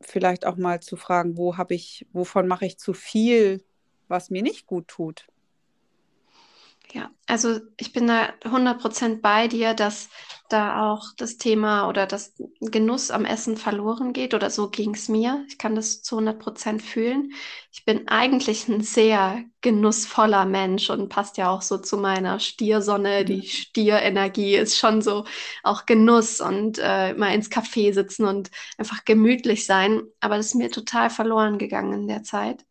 vielleicht 0.00 0.46
auch 0.46 0.56
mal 0.56 0.80
zu 0.80 0.96
fragen, 0.96 1.36
wo 1.36 1.56
habe 1.56 1.74
ich, 1.74 2.06
wovon 2.12 2.46
mache 2.48 2.66
ich 2.66 2.78
zu 2.78 2.92
viel, 2.94 3.64
was 4.08 4.30
mir 4.30 4.42
nicht 4.42 4.66
gut 4.66 4.88
tut. 4.88 5.26
Ja, 6.90 7.10
also 7.26 7.58
ich 7.78 7.92
bin 7.94 8.06
da 8.06 8.34
100% 8.44 9.22
bei 9.22 9.48
dir, 9.48 9.72
dass 9.72 10.10
da 10.50 10.92
auch 10.92 11.04
das 11.16 11.38
Thema 11.38 11.88
oder 11.88 12.06
das 12.06 12.34
Genuss 12.60 13.10
am 13.10 13.24
Essen 13.24 13.56
verloren 13.56 14.12
geht 14.12 14.34
oder 14.34 14.50
so 14.50 14.68
ging 14.68 14.94
es 14.94 15.08
mir. 15.08 15.42
Ich 15.48 15.56
kann 15.56 15.74
das 15.74 16.02
zu 16.02 16.16
100 16.16 16.38
Prozent 16.38 16.82
fühlen. 16.82 17.32
Ich 17.72 17.86
bin 17.86 18.08
eigentlich 18.08 18.68
ein 18.68 18.82
sehr 18.82 19.42
genussvoller 19.62 20.44
Mensch 20.44 20.90
und 20.90 21.08
passt 21.08 21.38
ja 21.38 21.48
auch 21.50 21.62
so 21.62 21.78
zu 21.78 21.96
meiner 21.96 22.38
Stiersonne. 22.40 23.24
Die 23.24 23.46
Stierenergie 23.48 24.56
ist 24.56 24.76
schon 24.76 25.00
so 25.00 25.24
auch 25.62 25.86
Genuss 25.86 26.42
und 26.42 26.78
äh, 26.78 27.14
mal 27.14 27.34
ins 27.34 27.50
Café 27.50 27.94
sitzen 27.94 28.26
und 28.26 28.50
einfach 28.76 29.06
gemütlich 29.06 29.64
sein. 29.64 30.02
Aber 30.20 30.36
das 30.36 30.46
ist 30.48 30.54
mir 30.56 30.70
total 30.70 31.08
verloren 31.08 31.56
gegangen 31.56 31.94
in 32.02 32.08
der 32.08 32.22
Zeit. 32.22 32.66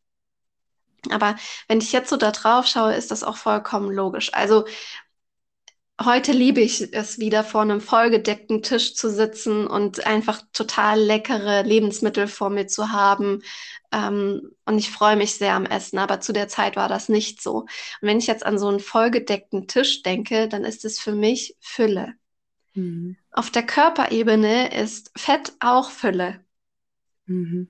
Aber 1.09 1.35
wenn 1.67 1.79
ich 1.79 1.91
jetzt 1.91 2.09
so 2.09 2.17
da 2.17 2.31
drauf 2.31 2.67
schaue, 2.67 2.93
ist 2.93 3.11
das 3.11 3.23
auch 3.23 3.37
vollkommen 3.37 3.91
logisch. 3.91 4.33
Also 4.33 4.65
heute 6.05 6.31
liebe 6.31 6.61
ich 6.61 6.93
es 6.93 7.19
wieder 7.19 7.43
vor 7.43 7.61
einem 7.61 7.81
vollgedeckten 7.81 8.61
Tisch 8.63 8.95
zu 8.95 9.09
sitzen 9.09 9.67
und 9.67 10.05
einfach 10.05 10.41
total 10.53 10.99
leckere 10.99 11.63
Lebensmittel 11.63 12.27
vor 12.27 12.49
mir 12.49 12.67
zu 12.67 12.91
haben. 12.91 13.41
Ähm, 13.91 14.51
und 14.65 14.77
ich 14.77 14.89
freue 14.89 15.15
mich 15.15 15.35
sehr 15.35 15.53
am 15.53 15.65
Essen, 15.65 15.99
aber 15.99 16.21
zu 16.21 16.33
der 16.33 16.47
Zeit 16.47 16.75
war 16.75 16.87
das 16.87 17.09
nicht 17.09 17.41
so. 17.41 17.61
Und 17.61 17.69
wenn 18.01 18.19
ich 18.19 18.27
jetzt 18.27 18.45
an 18.45 18.57
so 18.57 18.67
einen 18.67 18.79
vollgedeckten 18.79 19.67
Tisch 19.67 20.01
denke, 20.03 20.47
dann 20.47 20.63
ist 20.63 20.85
es 20.85 20.99
für 20.99 21.13
mich 21.13 21.55
Fülle. 21.59 22.13
Mhm. 22.73 23.17
Auf 23.31 23.49
der 23.49 23.63
Körperebene 23.63 24.73
ist 24.73 25.11
Fett 25.15 25.53
auch 25.59 25.89
Fülle. 25.89 26.39
Mhm. 27.25 27.67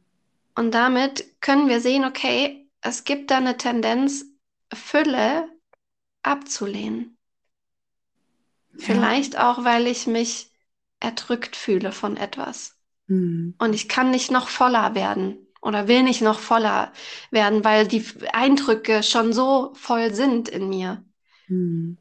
Und 0.55 0.73
damit 0.73 1.41
können 1.41 1.69
wir 1.69 1.79
sehen, 1.79 2.05
okay, 2.05 2.60
es 2.81 3.03
gibt 3.03 3.31
da 3.31 3.38
eine 3.38 3.57
Tendenz, 3.57 4.25
Fülle 4.73 5.50
abzulehnen. 6.23 7.17
Ja. 8.73 8.85
Vielleicht 8.85 9.38
auch, 9.38 9.63
weil 9.63 9.88
ich 9.88 10.07
mich 10.07 10.51
erdrückt 11.00 11.55
fühle 11.55 11.91
von 11.91 12.17
etwas. 12.17 12.77
Mhm. 13.07 13.55
Und 13.57 13.73
ich 13.73 13.89
kann 13.89 14.11
nicht 14.11 14.31
noch 14.31 14.47
voller 14.47 14.95
werden 14.95 15.47
oder 15.61 15.88
will 15.88 16.03
nicht 16.03 16.21
noch 16.21 16.39
voller 16.39 16.91
werden, 17.29 17.63
weil 17.63 17.88
die 17.88 18.05
Eindrücke 18.33 19.03
schon 19.03 19.33
so 19.33 19.73
voll 19.75 20.13
sind 20.13 20.50
in 20.50 20.69
mir. 20.69 21.03
Mhm. 21.47 21.97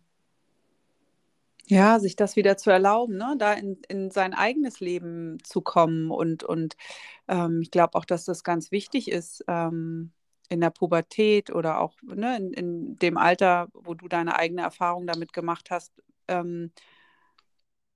Ja, 1.67 2.01
sich 2.01 2.17
das 2.17 2.35
wieder 2.35 2.57
zu 2.57 2.71
erlauben, 2.71 3.17
ne? 3.17 3.37
da 3.39 3.53
in, 3.53 3.81
in 3.89 4.11
sein 4.11 4.35
eigenes 4.35 4.81
Leben 4.81 5.39
zu 5.45 5.61
kommen. 5.61 6.11
Und, 6.11 6.43
und 6.43 6.77
ähm, 7.29 7.61
ich 7.63 7.71
glaube 7.71 7.95
auch, 7.95 8.05
dass 8.05 8.25
das 8.25 8.43
ganz 8.43 8.73
wichtig 8.73 9.09
ist, 9.09 9.45
ähm, 9.47 10.13
in 10.51 10.61
der 10.61 10.71
Pubertät 10.71 11.51
oder 11.51 11.81
auch 11.81 11.95
ne, 12.03 12.37
in, 12.37 12.53
in, 12.53 12.97
dem 12.97 13.17
Alter, 13.17 13.69
wo 13.73 13.95
du 13.95 14.09
deine 14.09 14.37
eigene 14.37 14.63
Erfahrung 14.63 15.07
damit 15.07 15.33
gemacht 15.33 15.71
hast, 15.71 15.93
ähm, 16.29 16.73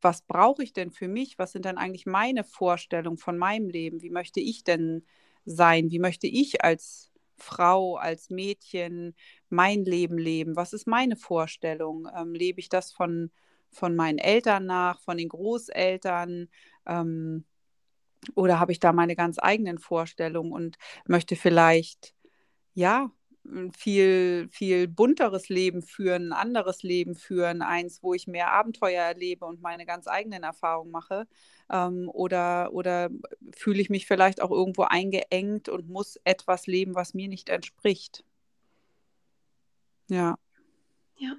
was 0.00 0.22
brauche 0.22 0.62
ich 0.62 0.72
denn 0.72 0.90
für 0.92 1.08
mich? 1.08 1.38
Was 1.38 1.52
sind 1.52 1.64
denn 1.64 1.78
eigentlich 1.78 2.06
meine 2.06 2.44
Vorstellungen 2.44 3.18
von 3.18 3.36
meinem 3.38 3.68
Leben? 3.68 4.02
Wie 4.02 4.10
möchte 4.10 4.38
ich 4.40 4.62
denn 4.62 5.04
sein? 5.44 5.90
Wie 5.90 5.98
möchte 5.98 6.26
ich 6.28 6.62
als 6.62 7.10
Frau, 7.36 7.96
als 7.96 8.30
Mädchen 8.30 9.16
mein 9.48 9.84
Leben 9.84 10.16
leben? 10.18 10.56
Was 10.56 10.72
ist 10.72 10.86
meine 10.86 11.16
Vorstellung? 11.16 12.06
Ähm, 12.16 12.34
lebe 12.34 12.60
ich 12.60 12.68
das 12.68 12.92
von, 12.92 13.32
von 13.70 13.96
meinen 13.96 14.18
Eltern 14.18 14.66
nach, 14.66 15.00
von 15.00 15.16
den 15.16 15.28
Großeltern? 15.28 16.48
Ähm, 16.86 17.44
oder 18.36 18.60
habe 18.60 18.72
ich 18.72 18.78
da 18.78 18.92
meine 18.92 19.16
ganz 19.16 19.38
eigenen 19.40 19.78
Vorstellungen 19.78 20.52
und 20.52 20.76
möchte 21.06 21.34
vielleicht 21.34 22.14
ja, 22.74 23.10
ein 23.46 23.72
viel, 23.72 24.48
viel 24.50 24.88
bunteres 24.88 25.48
Leben 25.50 25.82
führen, 25.82 26.28
ein 26.28 26.32
anderes 26.32 26.82
Leben 26.82 27.14
führen, 27.14 27.60
eins, 27.62 28.02
wo 28.02 28.14
ich 28.14 28.26
mehr 28.26 28.52
Abenteuer 28.52 29.02
erlebe 29.02 29.44
und 29.44 29.60
meine 29.60 29.84
ganz 29.86 30.08
eigenen 30.08 30.42
Erfahrungen 30.44 30.90
mache? 30.90 31.26
Ähm, 31.70 32.08
oder, 32.12 32.72
oder 32.72 33.10
fühle 33.54 33.80
ich 33.82 33.90
mich 33.90 34.06
vielleicht 34.06 34.40
auch 34.40 34.50
irgendwo 34.50 34.82
eingeengt 34.84 35.68
und 35.68 35.88
muss 35.90 36.18
etwas 36.24 36.66
leben, 36.66 36.94
was 36.94 37.12
mir 37.14 37.28
nicht 37.28 37.50
entspricht? 37.50 38.24
Ja. 40.08 40.36
Ja. 41.16 41.36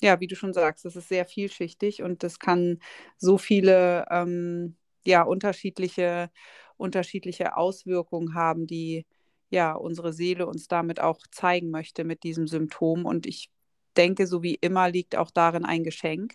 Ja, 0.00 0.18
wie 0.20 0.26
du 0.26 0.34
schon 0.36 0.52
sagst, 0.52 0.84
das 0.84 0.96
ist 0.96 1.08
sehr 1.08 1.24
vielschichtig 1.26 2.02
und 2.02 2.22
das 2.24 2.38
kann 2.40 2.80
so 3.18 3.38
viele 3.38 4.04
ähm, 4.10 4.76
ja, 5.06 5.22
unterschiedliche, 5.22 6.30
unterschiedliche 6.76 7.56
Auswirkungen 7.56 8.34
haben, 8.34 8.66
die, 8.66 9.06
ja, 9.52 9.74
unsere 9.74 10.14
Seele 10.14 10.46
uns 10.46 10.66
damit 10.66 10.98
auch 10.98 11.18
zeigen 11.30 11.70
möchte 11.70 12.04
mit 12.04 12.22
diesem 12.24 12.48
Symptom. 12.48 13.04
Und 13.04 13.26
ich 13.26 13.50
denke, 13.96 14.26
so 14.26 14.42
wie 14.42 14.54
immer 14.54 14.90
liegt 14.90 15.14
auch 15.14 15.30
darin 15.30 15.66
ein 15.66 15.84
Geschenk, 15.84 16.34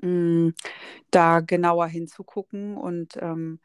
mhm. 0.00 0.54
da 1.12 1.40
genauer 1.40 1.86
hinzugucken 1.86 2.76
und 2.76 3.16
ähm, 3.20 3.60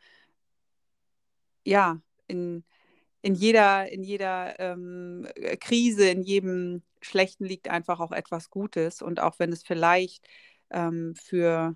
ja, 1.65 1.99
in, 2.27 2.63
in 3.23 3.33
jeder, 3.33 3.91
in 3.91 4.03
jeder 4.03 4.59
ähm, 4.59 5.27
Krise, 5.59 6.07
in 6.09 6.21
jedem 6.21 6.83
Schlechten 7.01 7.45
liegt 7.45 7.67
einfach 7.67 7.99
auch 7.99 8.11
etwas 8.11 8.49
Gutes. 8.49 9.01
Und 9.01 9.21
auch 9.21 9.39
wenn 9.39 9.51
es 9.51 9.63
vielleicht 9.63 10.27
ähm, 10.69 11.15
für 11.15 11.75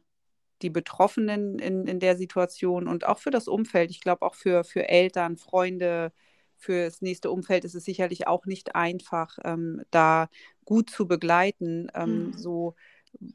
die 0.61 0.69
Betroffenen 0.69 1.59
in, 1.59 1.85
in 1.87 1.99
der 1.99 2.17
Situation 2.17 2.87
und 2.87 3.05
auch 3.05 3.19
für 3.19 3.31
das 3.31 3.47
Umfeld, 3.47 3.91
ich 3.91 4.01
glaube 4.01 4.23
auch 4.25 4.35
für, 4.35 4.63
für 4.63 4.87
Eltern, 4.89 5.37
Freunde, 5.37 6.11
für 6.57 6.85
das 6.85 7.01
nächste 7.01 7.31
Umfeld 7.31 7.65
ist 7.65 7.75
es 7.75 7.85
sicherlich 7.85 8.27
auch 8.27 8.45
nicht 8.45 8.75
einfach, 8.75 9.37
ähm, 9.43 9.83
da 9.91 10.29
gut 10.65 10.89
zu 10.89 11.07
begleiten. 11.07 11.89
Ähm, 11.93 12.27
mhm. 12.27 12.33
So 12.33 12.75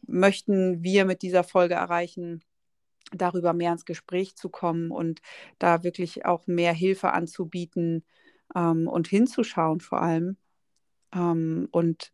möchten 0.07 0.83
wir 0.83 1.05
mit 1.05 1.23
dieser 1.23 1.45
Folge 1.45 1.75
erreichen, 1.75 2.43
darüber 3.13 3.53
mehr 3.53 3.73
ins 3.73 3.85
Gespräch 3.85 4.37
zu 4.37 4.49
kommen 4.49 4.91
und 4.91 5.21
da 5.59 5.85
wirklich 5.85 6.25
auch 6.27 6.47
mehr 6.47 6.73
Hilfe 6.73 7.13
anzubieten 7.13 8.05
ähm, 8.55 8.89
und 8.89 9.09
hinzuschauen 9.09 9.81
vor 9.81 10.03
allem. 10.03 10.37
Ähm, 11.15 11.69
und 11.71 12.13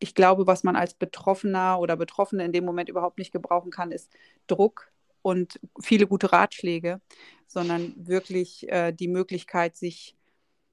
ich 0.00 0.14
glaube, 0.14 0.46
was 0.46 0.64
man 0.64 0.76
als 0.76 0.94
Betroffener 0.94 1.78
oder 1.78 1.96
Betroffene 1.96 2.44
in 2.44 2.52
dem 2.52 2.64
Moment 2.64 2.88
überhaupt 2.88 3.18
nicht 3.18 3.32
gebrauchen 3.32 3.70
kann, 3.70 3.92
ist 3.92 4.10
Druck 4.46 4.90
und 5.22 5.60
viele 5.80 6.06
gute 6.06 6.32
Ratschläge, 6.32 7.00
sondern 7.46 7.94
wirklich 7.96 8.68
äh, 8.70 8.92
die 8.92 9.08
Möglichkeit, 9.08 9.76
sich 9.76 10.16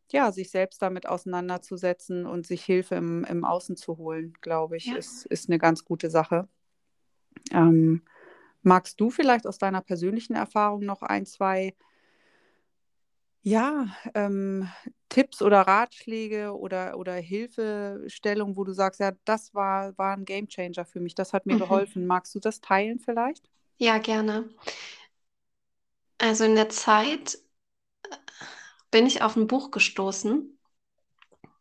ja, 0.10 0.32
sich 0.32 0.50
selbst 0.50 0.82
damit 0.82 1.08
auseinanderzusetzen 1.08 2.26
und 2.26 2.48
sich 2.48 2.64
Hilfe 2.64 2.96
im, 2.96 3.26
im 3.26 3.44
Außen 3.44 3.76
zu 3.76 3.98
holen, 3.98 4.34
glaube 4.42 4.78
ich, 4.78 4.86
ja. 4.86 4.96
ist, 4.96 5.26
ist 5.26 5.50
eine 5.50 5.60
ganz 5.60 5.84
gute 5.84 6.10
Sache. 6.10 6.48
Ähm, 7.52 8.04
magst 8.62 9.00
du 9.02 9.10
vielleicht 9.10 9.46
aus 9.46 9.58
deiner 9.58 9.82
persönlichen 9.82 10.34
Erfahrung 10.34 10.86
noch 10.86 11.02
ein, 11.02 11.26
zwei 11.26 11.76
ja, 13.48 13.88
ähm, 14.14 14.70
Tipps 15.08 15.42
oder 15.42 15.62
Ratschläge 15.62 16.54
oder, 16.54 16.98
oder 16.98 17.14
Hilfestellung, 17.14 18.58
wo 18.58 18.66
du 18.66 18.74
sagst, 18.74 19.00
ja, 19.00 19.14
das 19.24 19.54
war, 19.54 19.98
war 19.98 20.18
ein 20.18 20.26
Gamechanger 20.26 20.84
für 20.84 21.00
mich, 21.00 21.16
das 21.16 21.32
hat 21.32 21.46
mir 21.46 21.56
mhm. 21.56 21.60
geholfen. 21.60 22.08
Magst 22.08 22.36
du 22.36 22.42
das 22.42 22.60
teilen 22.60 23.00
vielleicht? 23.00 23.50
Ja, 23.78 24.00
gerne. 24.00 24.50
Also 26.18 26.44
in 26.44 26.56
der 26.56 26.68
Zeit 26.68 27.38
bin 28.92 29.06
ich 29.06 29.22
auf 29.22 29.38
ein 29.38 29.48
Buch 29.48 29.72
gestoßen. 29.72 30.60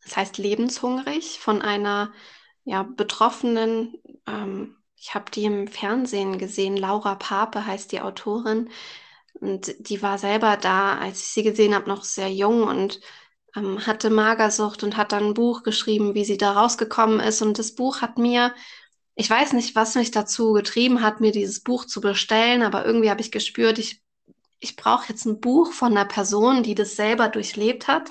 Das 0.03 0.17
heißt 0.17 0.39
Lebenshungrig 0.39 1.39
von 1.39 1.63
einer 1.63 2.13
ja, 2.65 2.83
Betroffenen. 2.83 3.95
Ähm, 4.27 4.77
ich 4.97 5.15
habe 5.15 5.31
die 5.31 5.45
im 5.45 5.69
Fernsehen 5.69 6.39
gesehen. 6.39 6.77
Laura 6.77 7.15
Pape 7.15 7.65
heißt 7.65 7.93
die 7.93 8.01
Autorin. 8.01 8.71
Und 9.41 9.75
die 9.89 10.03
war 10.03 10.19
selber 10.19 10.57
da, 10.57 10.99
als 10.99 11.21
ich 11.21 11.29
sie 11.29 11.43
gesehen 11.43 11.75
habe, 11.75 11.89
noch 11.89 12.05
sehr 12.05 12.33
jung 12.33 12.65
und 12.65 13.01
ähm, 13.57 13.87
hatte 13.87 14.11
Magersucht 14.11 14.83
und 14.83 14.97
hat 14.97 15.13
dann 15.13 15.27
ein 15.29 15.35
Buch 15.35 15.63
geschrieben, 15.63 16.15
wie 16.15 16.25
sie 16.25 16.39
da 16.39 16.53
rausgekommen 16.53 17.21
ist. 17.21 17.43
Und 17.43 17.59
das 17.59 17.75
Buch 17.75 18.01
hat 18.03 18.19
mir, 18.19 18.55
ich 19.15 19.29
weiß 19.31 19.53
nicht, 19.55 19.75
was 19.77 19.95
mich 19.95 20.11
dazu 20.11 20.53
getrieben 20.53 21.03
hat, 21.03 21.21
mir 21.21 21.33
dieses 21.33 21.61
Buch 21.63 21.85
zu 21.87 22.01
bestellen, 22.01 22.63
aber 22.63 22.85
irgendwie 22.87 23.11
habe 23.11 23.21
ich 23.21 23.33
gespürt, 23.33 23.79
ich 23.79 24.03
ich 24.61 24.77
brauche 24.77 25.09
jetzt 25.09 25.25
ein 25.27 25.41
Buch 25.41 25.73
von 25.73 25.93
einer 25.93 26.05
Person, 26.07 26.63
die 26.63 26.75
das 26.75 26.97
selber 26.97 27.29
durchlebt 27.29 27.89
hat. 27.89 28.11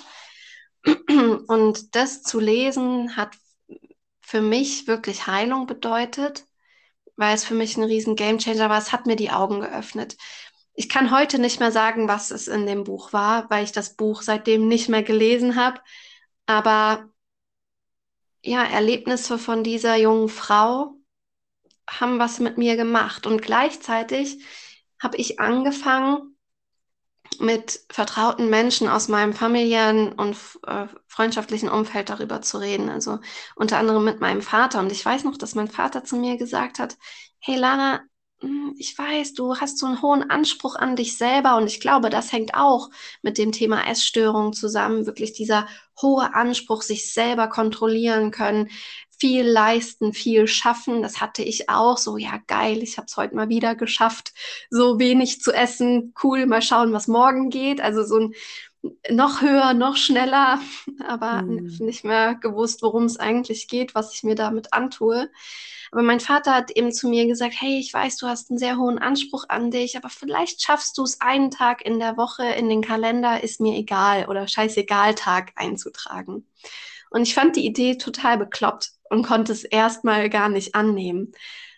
Und 1.47 1.95
das 1.95 2.23
zu 2.23 2.39
lesen 2.39 3.15
hat 3.17 3.35
für 4.21 4.41
mich 4.41 4.87
wirklich 4.87 5.27
Heilung 5.27 5.67
bedeutet, 5.67 6.45
weil 7.15 7.35
es 7.35 7.45
für 7.45 7.55
mich 7.55 7.77
ein 7.77 7.83
riesen 7.83 8.15
Gamechanger 8.15 8.69
war. 8.69 8.79
Es 8.79 8.91
hat 8.91 9.05
mir 9.05 9.15
die 9.15 9.31
Augen 9.31 9.61
geöffnet. 9.61 10.17
Ich 10.75 10.89
kann 10.89 11.11
heute 11.11 11.39
nicht 11.39 11.59
mehr 11.59 11.71
sagen, 11.71 12.07
was 12.07 12.31
es 12.31 12.47
in 12.47 12.65
dem 12.65 12.83
Buch 12.83 13.13
war, 13.13 13.49
weil 13.49 13.63
ich 13.63 13.71
das 13.71 13.95
Buch 13.95 14.21
seitdem 14.21 14.67
nicht 14.67 14.89
mehr 14.89 15.03
gelesen 15.03 15.55
habe. 15.55 15.79
Aber 16.45 17.09
ja, 18.43 18.63
Erlebnisse 18.63 19.37
von 19.39 19.63
dieser 19.63 19.95
jungen 19.95 20.29
Frau 20.29 20.95
haben 21.89 22.19
was 22.19 22.39
mit 22.39 22.57
mir 22.57 22.75
gemacht. 22.75 23.25
Und 23.25 23.41
gleichzeitig 23.41 24.43
habe 24.99 25.17
ich 25.17 25.39
angefangen, 25.39 26.35
mit 27.39 27.81
vertrauten 27.89 28.49
Menschen 28.49 28.87
aus 28.87 29.07
meinem 29.07 29.33
familiären 29.33 30.13
und 30.13 30.37
äh, 30.67 30.87
freundschaftlichen 31.07 31.69
Umfeld 31.69 32.09
darüber 32.09 32.41
zu 32.41 32.57
reden. 32.59 32.89
Also 32.89 33.19
unter 33.55 33.77
anderem 33.77 34.03
mit 34.03 34.19
meinem 34.21 34.41
Vater. 34.41 34.79
Und 34.79 34.91
ich 34.91 35.05
weiß 35.05 35.23
noch, 35.23 35.37
dass 35.37 35.55
mein 35.55 35.67
Vater 35.67 36.03
zu 36.03 36.15
mir 36.15 36.37
gesagt 36.37 36.79
hat, 36.79 36.97
hey 37.39 37.57
Lara, 37.57 38.01
ich 38.77 38.97
weiß, 38.97 39.33
du 39.33 39.57
hast 39.57 39.77
so 39.77 39.85
einen 39.85 40.01
hohen 40.01 40.29
Anspruch 40.29 40.75
an 40.75 40.95
dich 40.95 41.17
selber 41.17 41.57
und 41.57 41.67
ich 41.67 41.79
glaube, 41.79 42.09
das 42.09 42.31
hängt 42.31 42.55
auch 42.55 42.89
mit 43.21 43.37
dem 43.37 43.51
Thema 43.51 43.87
Essstörung 43.87 44.53
zusammen. 44.53 45.05
Wirklich 45.05 45.33
dieser 45.33 45.67
hohe 46.01 46.33
Anspruch, 46.33 46.81
sich 46.81 47.13
selber 47.13 47.47
kontrollieren 47.47 48.31
können, 48.31 48.69
viel 49.17 49.45
leisten, 49.45 50.13
viel 50.13 50.47
schaffen. 50.47 51.01
Das 51.01 51.21
hatte 51.21 51.41
ich 51.43 51.69
auch. 51.69 51.97
So, 51.97 52.17
ja, 52.17 52.39
geil, 52.47 52.83
ich 52.83 52.97
habe 52.97 53.05
es 53.07 53.17
heute 53.17 53.35
mal 53.35 53.49
wieder 53.49 53.75
geschafft, 53.75 54.33
so 54.69 54.99
wenig 54.99 55.41
zu 55.41 55.51
essen. 55.53 56.13
Cool, 56.21 56.45
mal 56.45 56.61
schauen, 56.61 56.93
was 56.93 57.07
morgen 57.07 57.49
geht. 57.49 57.81
Also 57.81 58.03
so 58.03 58.19
ein 58.19 58.33
noch 59.09 59.41
höher, 59.41 59.73
noch 59.73 59.97
schneller, 59.97 60.59
aber 61.07 61.39
hm. 61.39 61.77
nicht 61.79 62.03
mehr 62.03 62.35
gewusst, 62.35 62.81
worum 62.81 63.05
es 63.05 63.17
eigentlich 63.17 63.67
geht, 63.67 63.95
was 63.95 64.13
ich 64.13 64.23
mir 64.23 64.35
damit 64.35 64.73
antue. 64.73 65.29
Aber 65.91 66.01
mein 66.01 66.19
Vater 66.19 66.53
hat 66.53 66.71
eben 66.71 66.91
zu 66.91 67.07
mir 67.07 67.27
gesagt, 67.27 67.55
hey, 67.59 67.79
ich 67.79 67.93
weiß, 67.93 68.17
du 68.17 68.27
hast 68.27 68.49
einen 68.49 68.59
sehr 68.59 68.77
hohen 68.77 68.99
Anspruch 68.99 69.45
an 69.49 69.71
dich, 69.71 69.97
aber 69.97 70.09
vielleicht 70.09 70.61
schaffst 70.61 70.97
du 70.97 71.03
es 71.03 71.21
einen 71.21 71.51
Tag 71.51 71.85
in 71.85 71.99
der 71.99 72.17
Woche 72.17 72.45
in 72.45 72.69
den 72.69 72.81
Kalender, 72.81 73.43
ist 73.43 73.61
mir 73.61 73.77
egal 73.77 74.27
oder 74.27 74.47
scheißegal 74.47 75.15
Tag 75.15 75.51
einzutragen. 75.55 76.47
Und 77.09 77.23
ich 77.23 77.33
fand 77.33 77.55
die 77.55 77.65
Idee 77.65 77.97
total 77.97 78.37
bekloppt 78.37 78.91
und 79.09 79.23
konnte 79.25 79.51
es 79.51 79.63
erstmal 79.63 80.29
gar 80.29 80.49
nicht 80.49 80.75
annehmen. 80.75 81.31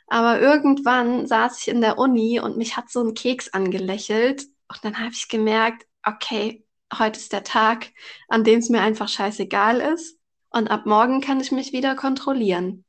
Aber 0.08 0.40
irgendwann 0.40 1.28
saß 1.28 1.62
ich 1.62 1.68
in 1.68 1.82
der 1.82 1.98
Uni 1.98 2.40
und 2.40 2.58
mich 2.58 2.78
hat 2.78 2.90
so 2.90 3.04
ein 3.04 3.14
Keks 3.14 3.50
angelächelt 3.50 4.44
und 4.70 4.84
dann 4.84 5.00
habe 5.00 5.12
ich 5.12 5.28
gemerkt, 5.28 5.86
okay, 6.04 6.66
heute 6.98 7.20
ist 7.20 7.34
der 7.34 7.44
Tag, 7.44 7.92
an 8.30 8.44
dem 8.44 8.60
es 8.60 8.70
mir 8.70 8.82
einfach 8.82 9.10
scheißegal 9.10 9.82
ist 9.82 10.18
und 10.50 10.70
ab 10.70 10.86
morgen 10.86 11.20
kann 11.20 11.42
ich 11.42 11.52
mich 11.52 11.74
wieder 11.74 11.96
kontrollieren. 11.96 12.86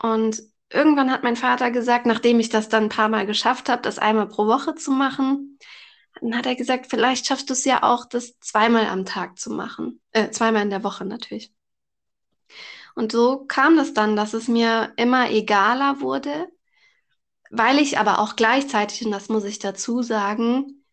Und 0.00 0.42
irgendwann 0.70 1.10
hat 1.10 1.22
mein 1.22 1.36
Vater 1.36 1.70
gesagt, 1.70 2.06
nachdem 2.06 2.40
ich 2.40 2.48
das 2.48 2.68
dann 2.68 2.84
ein 2.84 2.88
paar 2.88 3.08
Mal 3.08 3.26
geschafft 3.26 3.68
habe, 3.68 3.82
das 3.82 3.98
einmal 3.98 4.28
pro 4.28 4.46
Woche 4.46 4.74
zu 4.74 4.90
machen, 4.90 5.58
dann 6.20 6.36
hat 6.36 6.46
er 6.46 6.56
gesagt, 6.56 6.86
vielleicht 6.88 7.26
schaffst 7.26 7.48
du 7.48 7.52
es 7.52 7.64
ja 7.64 7.82
auch, 7.82 8.04
das 8.04 8.38
zweimal 8.40 8.86
am 8.86 9.04
Tag 9.04 9.38
zu 9.38 9.50
machen. 9.50 10.00
Äh, 10.12 10.30
zweimal 10.30 10.62
in 10.62 10.70
der 10.70 10.84
Woche 10.84 11.04
natürlich. 11.04 11.52
Und 12.94 13.12
so 13.12 13.44
kam 13.46 13.76
das 13.76 13.94
dann, 13.94 14.16
dass 14.16 14.34
es 14.34 14.48
mir 14.48 14.92
immer 14.96 15.30
egaler 15.30 16.00
wurde, 16.00 16.48
weil 17.50 17.78
ich 17.78 17.98
aber 17.98 18.18
auch 18.18 18.36
gleichzeitig, 18.36 19.04
und 19.04 19.12
das 19.12 19.28
muss 19.28 19.44
ich 19.44 19.58
dazu 19.58 20.02
sagen, 20.02 20.84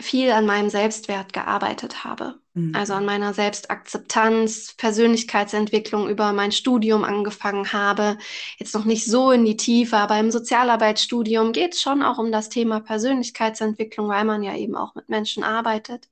viel 0.00 0.32
an 0.32 0.46
meinem 0.46 0.68
Selbstwert 0.70 1.32
gearbeitet 1.32 2.04
habe. 2.04 2.40
Mhm. 2.54 2.74
Also 2.74 2.94
an 2.94 3.04
meiner 3.04 3.34
Selbstakzeptanz, 3.34 4.74
Persönlichkeitsentwicklung 4.76 6.08
über 6.08 6.32
mein 6.32 6.52
Studium 6.52 7.04
angefangen 7.04 7.72
habe. 7.72 8.16
Jetzt 8.58 8.74
noch 8.74 8.84
nicht 8.84 9.04
so 9.04 9.30
in 9.32 9.44
die 9.44 9.56
Tiefe, 9.56 9.96
aber 9.96 10.18
im 10.18 10.30
Sozialarbeitsstudium 10.30 11.52
geht 11.52 11.74
es 11.74 11.82
schon 11.82 12.02
auch 12.02 12.18
um 12.18 12.32
das 12.32 12.48
Thema 12.48 12.80
Persönlichkeitsentwicklung, 12.80 14.08
weil 14.08 14.24
man 14.24 14.42
ja 14.42 14.56
eben 14.56 14.76
auch 14.76 14.94
mit 14.94 15.08
Menschen 15.08 15.44
arbeitet. 15.44 16.08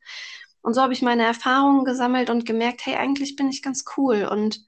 Und 0.63 0.75
so 0.75 0.83
habe 0.83 0.93
ich 0.93 1.03
meine 1.03 1.25
Erfahrungen 1.25 1.85
gesammelt 1.85 2.31
und 2.31 2.47
gemerkt, 2.47 2.87
hey, 2.87 2.97
eigentlich 2.97 3.37
bin 3.37 3.49
ich 3.49 3.63
ganz 3.63 3.85
cool 3.97 4.29
und 4.31 4.65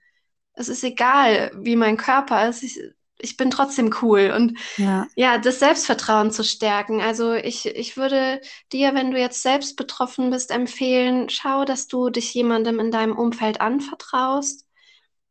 es 0.54 0.68
ist 0.68 0.84
egal, 0.84 1.50
wie 1.56 1.76
mein 1.76 1.96
Körper 1.96 2.48
ist. 2.48 2.62
Ich, 2.62 2.80
ich 3.18 3.36
bin 3.36 3.50
trotzdem 3.50 3.94
cool 4.02 4.32
und 4.36 4.58
ja. 4.76 5.06
ja, 5.16 5.38
das 5.38 5.60
Selbstvertrauen 5.60 6.30
zu 6.30 6.44
stärken. 6.44 7.00
Also 7.00 7.32
ich, 7.32 7.66
ich 7.66 7.96
würde 7.96 8.40
dir, 8.72 8.94
wenn 8.94 9.10
du 9.10 9.18
jetzt 9.18 9.42
selbst 9.42 9.76
betroffen 9.76 10.30
bist, 10.30 10.50
empfehlen, 10.50 11.28
schau, 11.28 11.64
dass 11.64 11.86
du 11.86 12.10
dich 12.10 12.34
jemandem 12.34 12.80
in 12.80 12.90
deinem 12.90 13.16
Umfeld 13.16 13.60
anvertraust 13.60 14.66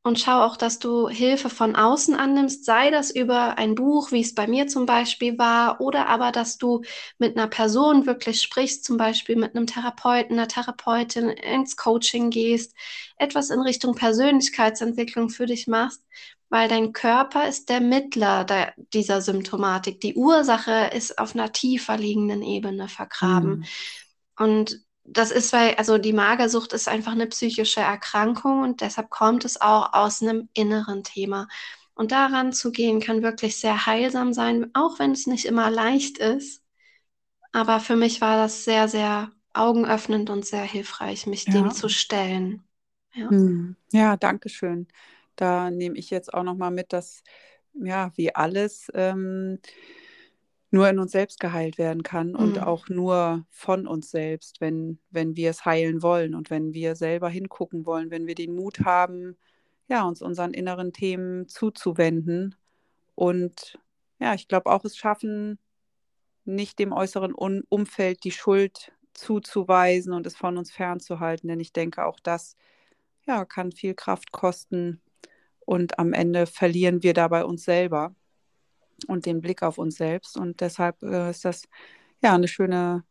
und 0.06 0.20
schau 0.20 0.42
auch, 0.44 0.58
dass 0.58 0.80
du 0.80 1.08
Hilfe 1.08 1.50
von 1.50 1.78
außen 1.78 2.13
annimmst, 2.13 2.66
sei 2.66 2.92
das 2.92 3.10
über 3.10 3.58
ein 3.58 3.74
Buch, 3.74 4.12
wie 4.12 4.20
es 4.20 4.36
bei 4.36 4.48
mir 4.48 4.68
zum 4.68 4.86
Beispiel 4.86 5.38
war, 5.38 5.80
oder 5.80 6.08
aber, 6.08 6.34
dass 6.34 6.58
du 6.58 6.82
mit 7.20 7.38
einer 7.38 7.48
Person 7.48 8.06
wirklich 8.06 8.41
sprichst, 8.41 8.84
zum 8.84 8.98
Beispiel 8.98 9.38
mit 9.38 9.56
einem 9.56 9.65
Therapeuten, 9.65 10.38
einer 10.38 10.50
Therapeutin 10.50 11.30
ins 11.30 11.78
Coaching 11.78 12.32
gehst, 12.32 12.76
etwas 13.15 13.50
in 13.50 13.62
Richtung 13.62 13.96
Persönlichkeitsentwicklung 13.96 15.30
für 15.30 15.46
dich 15.46 15.67
machst 15.67 16.04
weil 16.54 16.68
dein 16.70 16.94
Körper 16.94 17.48
ist 17.48 17.70
der 17.70 17.82
Mittler 17.82 18.44
der, 18.44 18.76
dieser 18.94 19.22
Symptomatik. 19.22 20.00
Die 20.02 20.13
Ursache 20.13 20.92
ist 20.94 21.18
auf 21.18 21.34
einer 21.34 21.52
tiefer 21.52 21.98
liegenden 21.98 22.44
Ebene 22.44 22.88
vergraben. 22.88 23.50
Mhm. 23.50 23.66
Und 24.38 24.80
das 25.04 25.32
ist, 25.32 25.52
weil, 25.52 25.74
also 25.78 25.98
die 25.98 26.13
Magersucht 26.13 26.72
ist 26.74 26.88
einfach 26.88 27.13
eine 27.13 27.26
psychische 27.26 27.80
Erkrankung 27.80 28.62
und 28.62 28.82
deshalb 28.82 29.10
kommt 29.10 29.46
es 29.46 29.60
auch 29.60 29.94
aus 29.94 30.22
einem 30.22 30.48
inneren 30.54 31.04
Thema. 31.04 31.48
Und 31.96 32.12
daran 32.12 32.54
zu 32.54 32.72
gehen 32.72 33.00
kann 33.00 33.24
wirklich 33.24 33.60
sehr 33.60 33.88
heilsam 33.88 34.32
sein, 34.32 34.70
auch 34.76 35.00
wenn 35.00 35.13
es 35.13 35.26
nicht 35.26 35.46
immer 35.46 35.72
leicht 35.72 36.20
ist. 36.20 36.62
Aber 37.52 37.80
für 37.80 37.96
mich 37.96 38.22
war 38.22 38.38
das 38.38 38.63
sehr, 38.63 38.88
sehr 38.88 39.32
augenöffnend 39.54 40.30
und 40.30 40.46
sehr 40.46 40.66
hilfreich, 40.66 41.26
mich 41.26 41.46
ja. 41.48 41.54
dem 41.54 41.72
zu 41.72 41.89
stellen. 41.89 42.62
Ja, 43.16 43.32
hm. 43.32 43.76
ja 43.92 44.18
danke 44.18 44.50
schön. 44.50 44.88
Da 45.36 45.72
nehme 45.72 45.98
ich 45.98 46.10
jetzt 46.10 46.34
auch 46.34 46.43
nochmal 46.43 46.72
mit, 46.72 46.93
dass 46.93 47.24
ja, 47.74 48.12
wie 48.15 48.36
alles 48.36 48.91
ähm, 48.93 49.60
nur 50.74 50.89
in 50.89 50.98
uns 50.98 51.12
selbst 51.12 51.39
geheilt 51.39 51.78
werden 51.78 52.02
kann 52.02 52.30
mhm. 52.30 52.36
und 52.36 52.60
auch 52.60 52.89
nur 52.89 53.46
von 53.52 53.86
uns 53.86 54.10
selbst, 54.10 54.60
wenn, 54.60 54.98
wenn 55.12 55.36
wir 55.36 55.52
es 55.52 55.65
heilen 55.65 56.02
wollen 56.02 56.34
und 56.34 56.50
wenn 56.50 56.74
wir 56.74 56.96
selber 56.96 57.30
hingucken 57.30 57.86
wollen, 57.86 58.10
wenn 58.10 58.26
wir 58.26 58.36
den 58.36 58.56
Mut 58.56 58.80
haben, 58.80 59.38
ja, 59.88 60.04
uns 60.04 60.22
unseren 60.24 60.54
inneren 60.54 60.91
Themen 60.91 61.48
zuzuwenden 61.48 62.56
und 63.13 63.80
ja, 64.19 64.34
ich 64.34 64.48
glaube 64.48 64.72
auch 64.72 64.84
es 64.84 64.98
schaffen, 64.98 65.60
nicht 66.46 66.80
dem 66.80 66.91
äußeren 66.91 67.34
Un 67.38 67.63
Umfeld 67.69 68.24
die 68.24 68.32
Schuld 68.32 68.91
zuzuweisen 69.13 70.12
und 70.12 70.26
es 70.26 70.36
von 70.36 70.58
uns 70.58 70.72
fernzuhalten, 70.72 71.50
denn 71.50 71.60
ich 71.60 71.72
denke, 71.72 72.04
auch 72.04 72.19
das 72.19 72.56
ja, 73.28 73.46
kann 73.46 73.72
viel 73.72 73.93
Kraft 73.93 74.32
kosten, 74.32 75.03
und 75.65 75.99
am 75.99 76.13
Ende 76.13 76.45
verlieren 76.45 77.04
wir 77.04 77.13
dabei 77.13 77.45
uns 77.45 77.63
selber 77.63 78.15
und 79.08 79.26
den 79.26 79.41
Blick 79.41 79.63
auf 79.63 79.78
uns 79.78 79.95
selbst. 79.95 80.38
Und 80.38 80.62
deshalb 80.62 81.02
äh, 81.04 81.30
ist 81.30 81.45
das 81.45 81.67
ja 82.21 82.34
eine 82.34 82.47
schöne, 82.47 83.04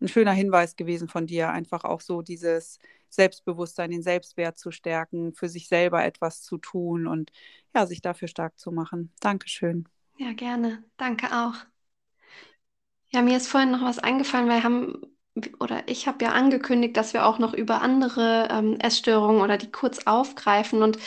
ein 0.00 0.08
schöner 0.08 0.32
Hinweis 0.32 0.76
gewesen 0.76 1.08
von 1.08 1.26
dir, 1.26 1.50
einfach 1.50 1.84
auch 1.84 2.00
so 2.00 2.22
dieses 2.22 2.78
Selbstbewusstsein, 3.08 3.90
den 3.90 4.02
Selbstwert 4.02 4.58
zu 4.58 4.70
stärken, 4.70 5.34
für 5.34 5.48
sich 5.48 5.68
selber 5.68 6.04
etwas 6.04 6.42
zu 6.42 6.58
tun 6.58 7.06
und 7.06 7.32
ja, 7.74 7.86
sich 7.86 8.00
dafür 8.00 8.28
stark 8.28 8.58
zu 8.58 8.70
machen. 8.72 9.12
Dankeschön. 9.20 9.88
Ja, 10.18 10.32
gerne. 10.32 10.84
Danke 10.96 11.26
auch. 11.26 11.54
Ja, 13.12 13.22
mir 13.22 13.36
ist 13.36 13.48
vorhin 13.48 13.72
noch 13.72 13.82
was 13.82 13.98
eingefallen, 13.98 14.48
weil 14.48 14.58
wir 14.58 14.64
haben 14.64 15.02
oder 15.60 15.82
ich 15.86 16.06
habe 16.06 16.24
ja 16.24 16.32
angekündigt, 16.32 16.96
dass 16.96 17.12
wir 17.12 17.24
auch 17.24 17.38
noch 17.38 17.54
über 17.54 17.82
andere 17.82 18.48
ähm, 18.50 18.76
Essstörungen 18.80 19.42
oder 19.42 19.56
die 19.56 19.70
kurz 19.70 20.06
aufgreifen. 20.06 20.82
Und 20.82 20.98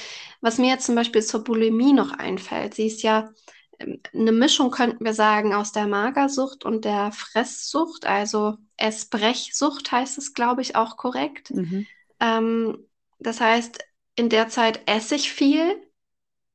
was 0.41 0.57
mir 0.57 0.69
jetzt 0.69 0.85
zum 0.85 0.95
Beispiel 0.95 1.23
zur 1.23 1.43
Bulimie 1.43 1.93
noch 1.93 2.11
einfällt, 2.11 2.73
sie 2.73 2.87
ist 2.87 3.03
ja 3.03 3.31
ähm, 3.79 4.01
eine 4.13 4.31
Mischung, 4.31 4.71
könnten 4.71 5.03
wir 5.03 5.13
sagen, 5.13 5.53
aus 5.53 5.71
der 5.71 5.87
Magersucht 5.87 6.65
und 6.65 6.85
der 6.85 7.11
Fresssucht, 7.11 8.05
also 8.05 8.57
Essbrechsucht 8.77 9.91
heißt 9.91 10.17
es, 10.17 10.33
glaube 10.33 10.61
ich, 10.61 10.75
auch 10.75 10.97
korrekt. 10.97 11.51
Mhm. 11.51 11.85
Ähm, 12.19 12.77
das 13.19 13.41
heißt, 13.41 13.79
in 14.15 14.29
der 14.29 14.47
Zeit 14.49 14.81
esse 14.85 15.15
ich 15.15 15.31
viel 15.31 15.75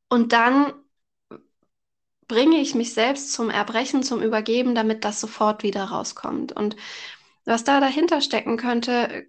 und 0.09 0.33
dann 0.33 0.73
bringe 2.29 2.59
ich 2.59 2.75
mich 2.75 2.93
selbst 2.93 3.33
zum 3.33 3.51
Erbrechen, 3.51 4.03
zum 4.03 4.23
Übergeben, 4.23 4.75
damit 4.75 5.05
das 5.05 5.21
sofort 5.21 5.63
wieder 5.63 5.85
rauskommt. 5.85 6.53
Und 6.53 6.77
was 7.49 7.65
da 7.65 7.81
dahinter 7.81 8.21
stecken 8.21 8.57
könnte, 8.57 9.27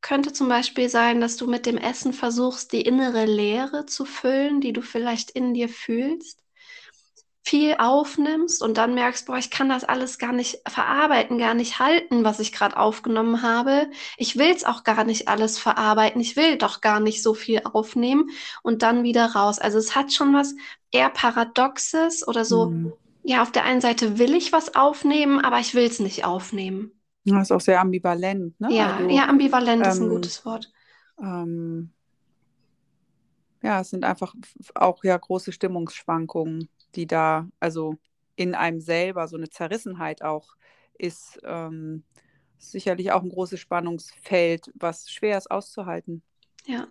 könnte 0.00 0.32
zum 0.32 0.48
Beispiel 0.48 0.88
sein, 0.88 1.20
dass 1.20 1.36
du 1.36 1.46
mit 1.46 1.66
dem 1.66 1.76
Essen 1.76 2.12
versuchst, 2.12 2.72
die 2.72 2.82
innere 2.82 3.26
Leere 3.26 3.86
zu 3.86 4.04
füllen, 4.04 4.60
die 4.60 4.72
du 4.72 4.80
vielleicht 4.80 5.30
in 5.30 5.54
dir 5.54 5.68
fühlst, 5.68 6.42
viel 7.44 7.76
aufnimmst 7.78 8.62
und 8.62 8.76
dann 8.76 8.94
merkst, 8.94 9.26
boah, 9.26 9.38
ich 9.38 9.50
kann 9.50 9.70
das 9.70 9.84
alles 9.84 10.18
gar 10.18 10.32
nicht 10.32 10.58
verarbeiten, 10.68 11.38
gar 11.38 11.54
nicht 11.54 11.78
halten, 11.78 12.22
was 12.22 12.40
ich 12.40 12.52
gerade 12.52 12.76
aufgenommen 12.76 13.42
habe. 13.42 13.90
Ich 14.18 14.36
will 14.36 14.50
es 14.50 14.64
auch 14.64 14.84
gar 14.84 15.04
nicht 15.04 15.28
alles 15.28 15.58
verarbeiten. 15.58 16.20
Ich 16.20 16.36
will 16.36 16.58
doch 16.58 16.82
gar 16.82 17.00
nicht 17.00 17.22
so 17.22 17.32
viel 17.34 17.62
aufnehmen 17.64 18.30
und 18.62 18.82
dann 18.82 19.02
wieder 19.02 19.32
raus. 19.32 19.58
Also 19.58 19.78
es 19.78 19.94
hat 19.96 20.12
schon 20.12 20.34
was 20.34 20.54
eher 20.90 21.08
Paradoxes 21.08 22.26
oder 22.26 22.44
so. 22.44 22.66
Mhm. 22.66 22.92
Ja, 23.24 23.42
auf 23.42 23.52
der 23.52 23.64
einen 23.64 23.80
Seite 23.80 24.18
will 24.18 24.34
ich 24.34 24.52
was 24.52 24.74
aufnehmen, 24.74 25.40
aber 25.40 25.58
ich 25.58 25.74
will 25.74 25.84
es 25.84 26.00
nicht 26.00 26.24
aufnehmen. 26.24 26.97
Das 27.36 27.48
ist 27.48 27.52
auch 27.52 27.60
sehr 27.60 27.80
ambivalent, 27.80 28.60
ne? 28.60 28.68
Ja, 28.72 28.96
also, 28.96 29.10
ja 29.10 29.28
ambivalent 29.28 29.84
ähm, 29.84 29.90
ist 29.90 29.98
ein 29.98 30.04
ähm, 30.04 30.08
gutes 30.10 30.44
Wort. 30.44 30.72
Ähm, 31.20 31.90
ja, 33.62 33.80
es 33.80 33.90
sind 33.90 34.04
einfach 34.04 34.34
auch 34.74 35.02
ja 35.04 35.16
große 35.16 35.52
Stimmungsschwankungen, 35.52 36.68
die 36.94 37.06
da, 37.06 37.48
also 37.60 37.96
in 38.36 38.54
einem 38.54 38.80
selber, 38.80 39.26
so 39.26 39.36
eine 39.36 39.50
Zerrissenheit 39.50 40.22
auch 40.22 40.54
ist. 40.96 41.40
Ähm, 41.44 42.04
sicherlich 42.58 43.12
auch 43.12 43.22
ein 43.22 43.30
großes 43.30 43.60
Spannungsfeld, 43.60 44.70
was 44.74 45.10
schwer 45.10 45.38
ist 45.38 45.50
auszuhalten. 45.50 46.22
Ja. 46.66 46.88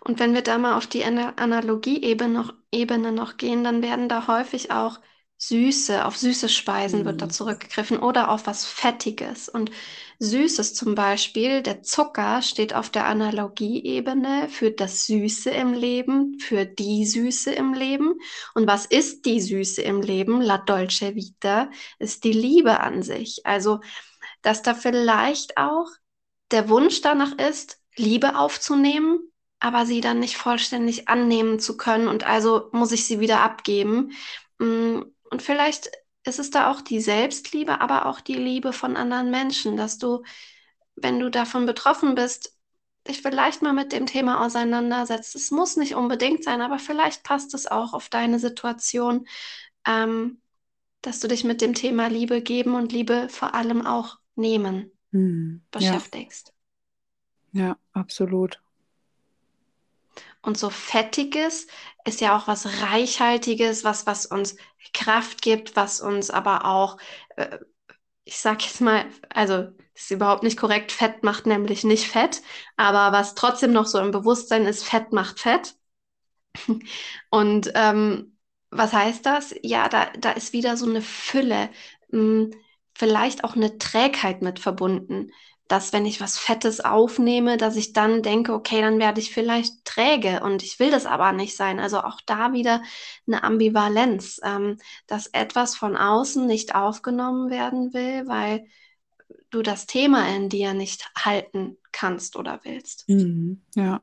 Und 0.00 0.20
wenn 0.20 0.34
wir 0.34 0.42
da 0.42 0.56
mal 0.56 0.76
auf 0.76 0.86
die 0.86 1.04
Analogieebene 1.04 2.32
noch, 2.32 2.54
Ebene 2.70 3.10
noch 3.10 3.36
gehen, 3.36 3.64
dann 3.64 3.82
werden 3.82 4.08
da 4.08 4.28
häufig 4.28 4.70
auch 4.70 5.00
Süße, 5.40 6.04
auf 6.04 6.16
süße 6.16 6.48
Speisen 6.48 7.04
wird 7.04 7.22
da 7.22 7.26
Mhm. 7.26 7.30
zurückgegriffen 7.30 7.98
oder 8.00 8.30
auf 8.30 8.46
was 8.48 8.66
Fettiges. 8.66 9.48
Und 9.48 9.70
Süßes 10.18 10.74
zum 10.74 10.96
Beispiel, 10.96 11.62
der 11.62 11.82
Zucker 11.82 12.42
steht 12.42 12.74
auf 12.74 12.90
der 12.90 13.06
Analogieebene 13.06 14.48
für 14.48 14.72
das 14.72 15.06
Süße 15.06 15.50
im 15.50 15.74
Leben, 15.74 16.38
für 16.40 16.64
die 16.66 17.06
Süße 17.06 17.52
im 17.52 17.72
Leben. 17.72 18.14
Und 18.54 18.66
was 18.66 18.84
ist 18.86 19.26
die 19.26 19.40
Süße 19.40 19.80
im 19.82 20.02
Leben? 20.02 20.40
La 20.40 20.58
Dolce 20.58 21.14
Vita 21.14 21.70
ist 22.00 22.24
die 22.24 22.32
Liebe 22.32 22.80
an 22.80 23.02
sich. 23.02 23.46
Also, 23.46 23.80
dass 24.42 24.62
da 24.62 24.74
vielleicht 24.74 25.56
auch 25.56 25.88
der 26.50 26.68
Wunsch 26.68 27.00
danach 27.02 27.32
ist, 27.38 27.80
Liebe 27.96 28.38
aufzunehmen, 28.38 29.20
aber 29.60 29.86
sie 29.86 30.00
dann 30.00 30.20
nicht 30.20 30.36
vollständig 30.36 31.08
annehmen 31.08 31.58
zu 31.60 31.76
können 31.76 32.08
und 32.08 32.24
also 32.26 32.68
muss 32.72 32.92
ich 32.92 33.06
sie 33.06 33.20
wieder 33.20 33.40
abgeben. 33.40 34.12
Und 35.30 35.42
vielleicht 35.42 35.90
ist 36.24 36.38
es 36.38 36.50
da 36.50 36.70
auch 36.70 36.80
die 36.80 37.00
Selbstliebe, 37.00 37.80
aber 37.80 38.06
auch 38.06 38.20
die 38.20 38.34
Liebe 38.34 38.72
von 38.72 38.96
anderen 38.96 39.30
Menschen, 39.30 39.76
dass 39.76 39.98
du, 39.98 40.22
wenn 40.96 41.20
du 41.20 41.30
davon 41.30 41.66
betroffen 41.66 42.14
bist, 42.14 42.54
dich 43.06 43.22
vielleicht 43.22 43.62
mal 43.62 43.72
mit 43.72 43.92
dem 43.92 44.06
Thema 44.06 44.44
auseinandersetzt. 44.44 45.34
Es 45.34 45.50
muss 45.50 45.76
nicht 45.76 45.94
unbedingt 45.94 46.44
sein, 46.44 46.60
aber 46.60 46.78
vielleicht 46.78 47.22
passt 47.22 47.54
es 47.54 47.66
auch 47.66 47.94
auf 47.94 48.08
deine 48.08 48.38
Situation, 48.38 49.26
ähm, 49.86 50.40
dass 51.00 51.20
du 51.20 51.28
dich 51.28 51.44
mit 51.44 51.60
dem 51.60 51.74
Thema 51.74 52.08
Liebe 52.08 52.42
geben 52.42 52.74
und 52.74 52.92
Liebe 52.92 53.28
vor 53.28 53.54
allem 53.54 53.86
auch 53.86 54.18
nehmen. 54.34 54.92
Ja, 55.10 55.60
beschäftigst. 55.70 56.52
ja, 57.52 57.78
absolut. 57.92 58.60
Und 60.42 60.58
so 60.58 60.70
Fettiges 60.70 61.66
ist 62.08 62.20
ja 62.20 62.36
auch 62.36 62.48
was 62.48 62.66
Reichhaltiges, 62.82 63.84
was, 63.84 64.06
was 64.06 64.26
uns 64.26 64.56
Kraft 64.94 65.42
gibt, 65.42 65.76
was 65.76 66.00
uns 66.00 66.30
aber 66.30 66.64
auch, 66.66 66.98
äh, 67.36 67.58
ich 68.24 68.38
sag 68.38 68.62
jetzt 68.64 68.80
mal, 68.80 69.06
also 69.30 69.68
ist 69.94 70.10
überhaupt 70.10 70.42
nicht 70.44 70.58
korrekt, 70.58 70.92
Fett 70.92 71.24
macht 71.24 71.46
nämlich 71.46 71.84
nicht 71.84 72.06
Fett, 72.08 72.42
aber 72.76 73.16
was 73.16 73.34
trotzdem 73.34 73.72
noch 73.72 73.86
so 73.86 73.98
im 74.00 74.12
Bewusstsein 74.12 74.66
ist, 74.66 74.84
Fett 74.84 75.12
macht 75.12 75.40
Fett. 75.40 75.76
Und 77.30 77.70
ähm, 77.74 78.36
was 78.70 78.92
heißt 78.92 79.24
das? 79.26 79.54
Ja, 79.62 79.88
da, 79.88 80.06
da 80.18 80.32
ist 80.32 80.52
wieder 80.52 80.76
so 80.76 80.86
eine 80.88 81.02
Fülle, 81.02 81.70
mh, 82.10 82.50
vielleicht 82.94 83.44
auch 83.44 83.56
eine 83.56 83.78
Trägheit 83.78 84.42
mit 84.42 84.58
verbunden, 84.58 85.30
dass 85.68 85.92
wenn 85.92 86.06
ich 86.06 86.20
was 86.20 86.38
Fettes 86.38 86.80
aufnehme, 86.80 87.58
dass 87.58 87.76
ich 87.76 87.92
dann 87.92 88.22
denke, 88.22 88.54
okay, 88.54 88.80
dann 88.80 88.98
werde 88.98 89.20
ich 89.20 89.32
vielleicht 89.32 89.84
träge 89.84 90.40
und 90.42 90.62
ich 90.62 90.78
will 90.78 90.90
das 90.90 91.06
aber 91.06 91.32
nicht 91.32 91.56
sein. 91.56 91.78
Also 91.78 92.00
auch 92.00 92.20
da 92.24 92.52
wieder 92.52 92.82
eine 93.26 93.44
Ambivalenz, 93.44 94.40
ähm, 94.42 94.78
dass 95.06 95.26
etwas 95.28 95.76
von 95.76 95.96
außen 95.96 96.46
nicht 96.46 96.74
aufgenommen 96.74 97.50
werden 97.50 97.92
will, 97.92 98.26
weil 98.26 98.66
du 99.50 99.62
das 99.62 99.86
Thema 99.86 100.34
in 100.34 100.48
dir 100.48 100.74
nicht 100.74 101.10
halten 101.16 101.76
kannst 101.92 102.36
oder 102.36 102.60
willst. 102.64 103.08
Mhm. 103.08 103.62
Ja, 103.74 104.00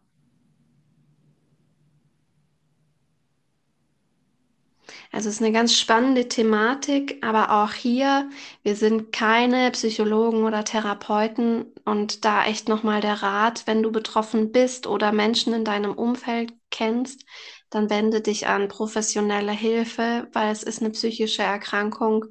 Also 5.11 5.29
es 5.29 5.35
ist 5.35 5.41
eine 5.41 5.51
ganz 5.51 5.77
spannende 5.77 6.27
Thematik, 6.27 7.23
aber 7.23 7.63
auch 7.63 7.73
hier, 7.73 8.29
wir 8.63 8.75
sind 8.75 9.11
keine 9.11 9.71
Psychologen 9.71 10.43
oder 10.43 10.63
Therapeuten 10.63 11.73
und 11.85 12.25
da 12.25 12.45
echt 12.45 12.67
nochmal 12.69 13.01
der 13.01 13.23
Rat, 13.23 13.67
wenn 13.67 13.83
du 13.83 13.91
betroffen 13.91 14.51
bist 14.51 14.87
oder 14.87 15.11
Menschen 15.11 15.53
in 15.53 15.65
deinem 15.65 15.93
Umfeld 15.93 16.53
kennst, 16.69 17.25
dann 17.69 17.89
wende 17.89 18.21
dich 18.21 18.47
an 18.47 18.67
professionelle 18.67 19.51
Hilfe, 19.51 20.27
weil 20.33 20.51
es 20.51 20.63
ist 20.63 20.81
eine 20.81 20.91
psychische 20.91 21.43
Erkrankung, 21.43 22.25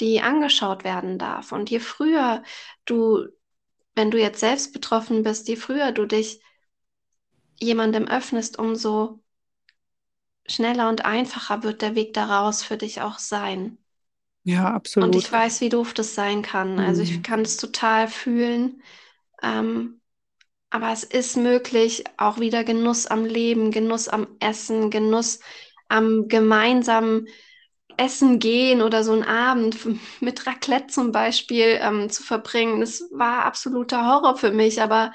die 0.00 0.20
angeschaut 0.20 0.84
werden 0.84 1.18
darf. 1.18 1.52
Und 1.52 1.70
je 1.70 1.80
früher 1.80 2.42
du, 2.84 3.26
wenn 3.94 4.10
du 4.10 4.18
jetzt 4.18 4.40
selbst 4.40 4.72
betroffen 4.72 5.22
bist, 5.22 5.48
je 5.48 5.56
früher 5.56 5.92
du 5.92 6.06
dich 6.06 6.40
jemandem 7.60 8.08
öffnest, 8.08 8.58
umso 8.58 9.20
schneller 10.50 10.88
und 10.88 11.04
einfacher 11.04 11.62
wird 11.62 11.82
der 11.82 11.94
Weg 11.94 12.14
daraus 12.14 12.62
für 12.62 12.76
dich 12.76 13.00
auch 13.02 13.18
sein. 13.18 13.78
ja, 14.44 14.66
Und 14.98 15.14
absolut. 15.14 15.16
ich 15.16 15.30
weiß, 15.30 15.60
wie 15.60 15.68
doof 15.70 15.94
das 15.94 16.14
sein 16.14 16.42
kann. 16.42 16.78
Also 16.78 17.02
ich 17.02 17.22
Mhm. 17.22 17.22
kann 17.22 17.40
es 17.40 17.56
total 17.56 18.08
fühlen. 18.08 18.82
Ähm, 19.42 20.00
aber 20.70 20.92
es 20.92 21.04
ist 21.04 21.36
möglich, 21.36 22.04
auch 22.18 22.40
wieder 22.40 22.64
Genuss 22.64 23.06
am 23.06 23.24
Leben, 23.26 23.70
Genuss 23.72 24.08
am 24.08 24.28
Essen, 24.40 24.90
Genuss 24.90 25.40
am 25.88 26.28
gemeinsamen 26.28 27.28
Essen 27.98 28.38
gehen 28.40 28.82
oder 28.82 29.04
so 29.04 29.12
einen 29.14 29.24
Abend 29.24 29.78
mit 30.22 30.46
Raclette 30.46 30.88
zum 30.88 31.12
Beispiel 31.12 31.78
ähm, 31.82 32.10
zu 32.10 32.22
verbringen. 32.24 32.80
Das 32.80 33.02
war 33.12 33.44
absoluter 33.46 34.06
Horror 34.06 34.36
für 34.38 34.52
mich, 34.52 34.82
aber 34.82 35.12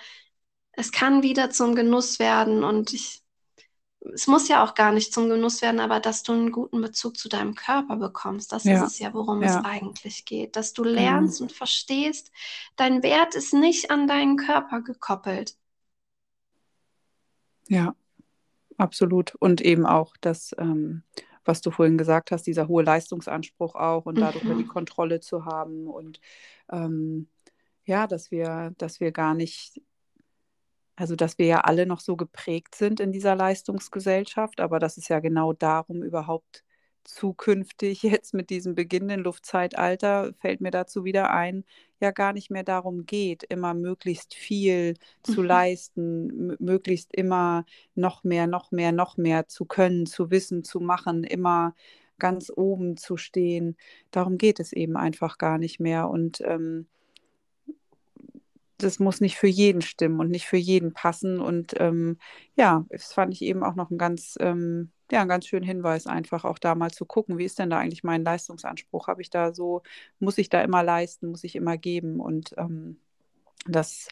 es 0.73 0.91
kann 0.93 1.23
wieder 1.23 1.51
zum 1.51 1.75
Genuss 1.75 2.19
werden 2.19 2.63
und 2.65 2.93
ich 2.93 3.23
es 4.13 4.27
muss 4.27 4.47
ja 4.47 4.63
auch 4.63 4.73
gar 4.75 4.91
nicht 4.91 5.13
zum 5.13 5.29
Genuss 5.29 5.61
werden, 5.61 5.79
aber 5.79 5.99
dass 5.99 6.23
du 6.23 6.33
einen 6.33 6.51
guten 6.51 6.81
Bezug 6.81 7.17
zu 7.17 7.29
deinem 7.29 7.55
Körper 7.55 7.95
bekommst, 7.97 8.51
das 8.51 8.69
ist 8.69 8.71
Ja, 8.71 8.83
es 8.83 8.99
ja, 8.99 9.13
worum 9.13 9.43
es 9.43 9.57
ja, 9.57 9.63
eigentlich 9.63 10.25
geht. 10.25 10.55
Dass 10.55 10.73
du 10.73 10.83
genau. 10.91 10.93
lernst 10.93 11.41
und 11.41 11.51
verstehst, 11.51 12.31
dein 12.75 13.03
Wert 13.03 13.35
ist 13.35 13.53
nicht 13.53 13.91
an 13.91 14.07
deinen 14.07 14.37
Körper 14.37 14.81
gekoppelt. 14.81 15.55
Ja, 17.67 17.95
absolut. 18.77 19.35
Und 19.35 19.61
eben 19.61 19.85
auch 19.85 20.15
das, 20.21 20.55
ähm, 20.59 21.03
was 21.45 21.61
du 21.61 21.71
vorhin 21.71 21.97
gesagt 21.97 22.31
hast, 22.31 22.43
dieser 22.47 22.67
hohe 22.69 22.83
Leistungsanspruch 22.83 23.75
auch 23.75 24.05
und 24.05 24.21
dadurch 24.21 24.47
ja 24.47 24.55
die 24.55 24.65
Mhm. 24.65 24.67
Kontrolle 24.67 25.19
zu 25.21 25.45
haben 25.45 25.87
und 25.87 26.19
ähm, 26.71 27.29
ja, 27.85 28.07
dass 28.07 28.31
wir, 28.31 28.73
dass 28.79 28.99
wir 29.01 29.11
gar 29.11 29.33
nicht, 29.35 29.81
also 30.95 31.15
dass 31.15 31.37
wir 31.37 31.45
ja 31.47 31.61
alle 31.61 31.85
noch 31.85 31.99
so 31.99 32.15
geprägt 32.15 32.75
sind 32.75 32.99
in 32.99 33.11
dieser 33.11 33.35
Leistungsgesellschaft, 33.35 34.59
aber 34.61 34.79
dass 34.79 34.97
es 34.97 35.07
ja 35.09 35.19
genau 35.19 35.53
darum 35.53 36.03
überhaupt 36.03 36.63
zukünftig 37.03 38.01
jetzt 38.03 38.33
mit 38.33 38.49
diesem 38.49 38.75
beginnenden 38.75 39.21
Luftzeitalter, 39.21 40.33
fällt 40.39 40.61
mir 40.61 40.71
dazu 40.71 41.03
wieder 41.05 41.31
ein, 41.31 41.63
ja 41.99 42.11
gar 42.11 42.33
nicht 42.33 42.49
mehr 42.51 42.63
darum 42.63 43.05
geht, 43.05 43.43
immer 43.43 43.73
möglichst 43.73 44.33
viel 44.33 44.95
zu 45.23 45.41
Mhm. 45.41 45.47
leisten, 45.47 46.55
möglichst 46.59 47.13
immer 47.13 47.65
noch 47.95 48.23
mehr, 48.23 48.47
noch 48.47 48.71
mehr, 48.71 48.91
noch 48.91 49.17
mehr 49.17 49.47
zu 49.47 49.65
können, 49.65 50.05
zu 50.05 50.31
wissen, 50.31 50.63
zu 50.63 50.79
machen, 50.79 51.23
immer 51.23 51.75
ganz 52.19 52.51
oben 52.55 52.97
zu 52.97 53.17
stehen. 53.17 53.77
Darum 54.11 54.37
geht 54.37 54.59
es 54.59 54.73
eben 54.73 54.97
einfach 54.97 55.37
gar 55.37 55.57
nicht 55.57 55.79
mehr. 55.79 56.09
Und 56.09 56.41
ähm, 56.41 56.87
das 58.77 58.99
muss 58.99 59.21
nicht 59.21 59.37
für 59.37 59.47
jeden 59.47 59.81
stimmen 59.81 60.19
und 60.19 60.29
nicht 60.29 60.47
für 60.47 60.57
jeden 60.57 60.93
passen. 60.93 61.39
Und 61.39 61.73
ähm, 61.79 62.17
ja, 62.55 62.85
das 62.89 63.13
fand 63.13 63.33
ich 63.33 63.41
eben 63.41 63.63
auch 63.63 63.75
noch 63.75 63.91
ein 63.91 63.97
ganz, 63.97 64.37
ähm, 64.39 64.91
ja, 65.11 65.21
einen 65.21 65.29
ganz 65.29 65.47
schönen 65.47 65.65
Hinweis, 65.65 66.07
einfach 66.07 66.45
auch 66.45 66.59
da 66.59 66.75
mal 66.75 66.91
zu 66.91 67.05
gucken, 67.05 67.37
wie 67.37 67.45
ist 67.45 67.59
denn 67.59 67.69
da 67.69 67.77
eigentlich 67.79 68.03
mein 68.03 68.23
Leistungsanspruch? 68.23 69.07
Habe 69.07 69.21
ich 69.21 69.29
da 69.29 69.53
so, 69.53 69.83
muss 70.19 70.37
ich 70.37 70.49
da 70.49 70.61
immer 70.61 70.83
leisten, 70.83 71.29
muss 71.29 71.43
ich 71.43 71.55
immer 71.55 71.77
geben? 71.77 72.19
Und 72.19 72.53
ähm, 72.57 72.99
das, 73.67 74.09